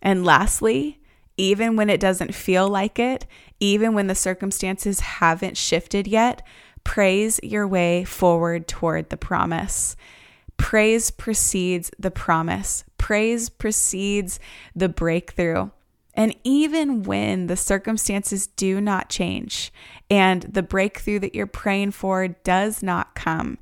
And 0.00 0.24
lastly, 0.24 1.00
even 1.36 1.74
when 1.74 1.90
it 1.90 1.98
doesn't 1.98 2.34
feel 2.34 2.68
like 2.68 3.00
it, 3.00 3.26
even 3.58 3.94
when 3.94 4.06
the 4.06 4.14
circumstances 4.14 5.00
haven't 5.00 5.56
shifted 5.56 6.06
yet, 6.06 6.46
praise 6.84 7.40
your 7.42 7.66
way 7.66 8.04
forward 8.04 8.68
toward 8.68 9.10
the 9.10 9.16
promise. 9.16 9.96
Praise 10.56 11.10
precedes 11.10 11.90
the 11.98 12.10
promise, 12.10 12.84
praise 12.96 13.48
precedes 13.48 14.38
the 14.74 14.88
breakthrough. 14.88 15.70
And 16.18 16.34
even 16.42 17.04
when 17.04 17.46
the 17.46 17.56
circumstances 17.56 18.48
do 18.48 18.80
not 18.80 19.08
change 19.08 19.72
and 20.10 20.42
the 20.42 20.64
breakthrough 20.64 21.20
that 21.20 21.32
you're 21.32 21.46
praying 21.46 21.92
for 21.92 22.26
does 22.26 22.82
not 22.82 23.14
come, 23.14 23.58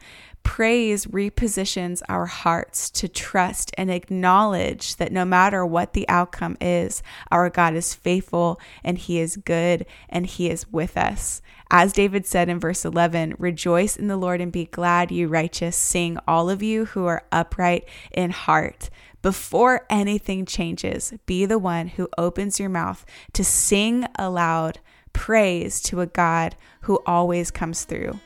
Praise 0.47 1.07
repositions 1.07 2.03
our 2.09 2.27
hearts 2.27 2.89
to 2.91 3.09
trust 3.09 3.73
and 3.77 3.91
acknowledge 3.91 4.95
that 4.95 5.11
no 5.11 5.25
matter 5.25 5.67
what 5.67 5.93
the 5.93 6.09
outcome 6.09 6.57
is, 6.61 7.03
our 7.33 7.51
God 7.51 7.75
is 7.75 7.95
faithful 7.95 8.61
and 8.85 8.97
He 8.97 9.19
is 9.19 9.37
good 9.37 9.85
and 10.09 10.25
He 10.25 10.49
is 10.49 10.71
with 10.71 10.97
us. 10.97 11.43
As 11.69 11.93
David 11.93 12.27
said 12.27 12.49
in 12.49 12.61
verse 12.61 12.85
11, 12.85 13.35
rejoice 13.41 13.97
in 13.97 14.07
the 14.07 14.17
Lord 14.17 14.41
and 14.41 14.53
be 14.53 14.67
glad, 14.67 15.11
you 15.11 15.27
righteous. 15.27 15.77
Sing, 15.77 16.17
all 16.29 16.49
of 16.49 16.63
you 16.63 16.85
who 16.85 17.07
are 17.07 17.27
upright 17.33 17.87
in 18.13 18.31
heart. 18.31 18.89
Before 19.27 19.85
anything 19.91 20.47
changes, 20.47 21.13
be 21.27 21.47
the 21.47 21.59
one 21.59 21.89
who 21.89 22.09
opens 22.17 22.61
your 22.61 22.69
mouth 22.69 23.05
to 23.33 23.43
sing 23.43 24.07
aloud 24.17 24.79
praise 25.13 25.81
to 25.81 26.01
a 26.01 26.07
God 26.07 26.55
who 26.83 27.01
always 27.07 27.51
comes 27.51 27.83
through. 27.83 28.21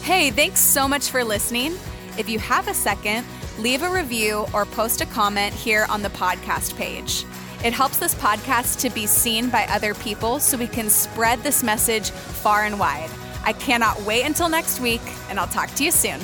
Hey, 0.00 0.30
thanks 0.30 0.60
so 0.60 0.88
much 0.88 1.10
for 1.10 1.22
listening. 1.22 1.74
If 2.16 2.30
you 2.30 2.38
have 2.38 2.66
a 2.66 2.72
second, 2.72 3.26
leave 3.58 3.82
a 3.82 3.90
review 3.90 4.46
or 4.54 4.64
post 4.64 5.02
a 5.02 5.06
comment 5.06 5.52
here 5.52 5.84
on 5.90 6.00
the 6.00 6.08
podcast 6.08 6.78
page. 6.78 7.26
It 7.62 7.74
helps 7.74 7.98
this 7.98 8.14
podcast 8.14 8.80
to 8.80 8.88
be 8.88 9.06
seen 9.06 9.50
by 9.50 9.66
other 9.66 9.92
people 9.92 10.40
so 10.40 10.56
we 10.56 10.66
can 10.66 10.88
spread 10.88 11.40
this 11.40 11.62
message 11.62 12.08
far 12.08 12.64
and 12.64 12.80
wide. 12.80 13.10
I 13.44 13.52
cannot 13.52 14.00
wait 14.04 14.22
until 14.22 14.48
next 14.48 14.80
week, 14.80 15.02
and 15.28 15.38
I'll 15.38 15.46
talk 15.46 15.74
to 15.74 15.84
you 15.84 15.90
soon. 15.90 16.20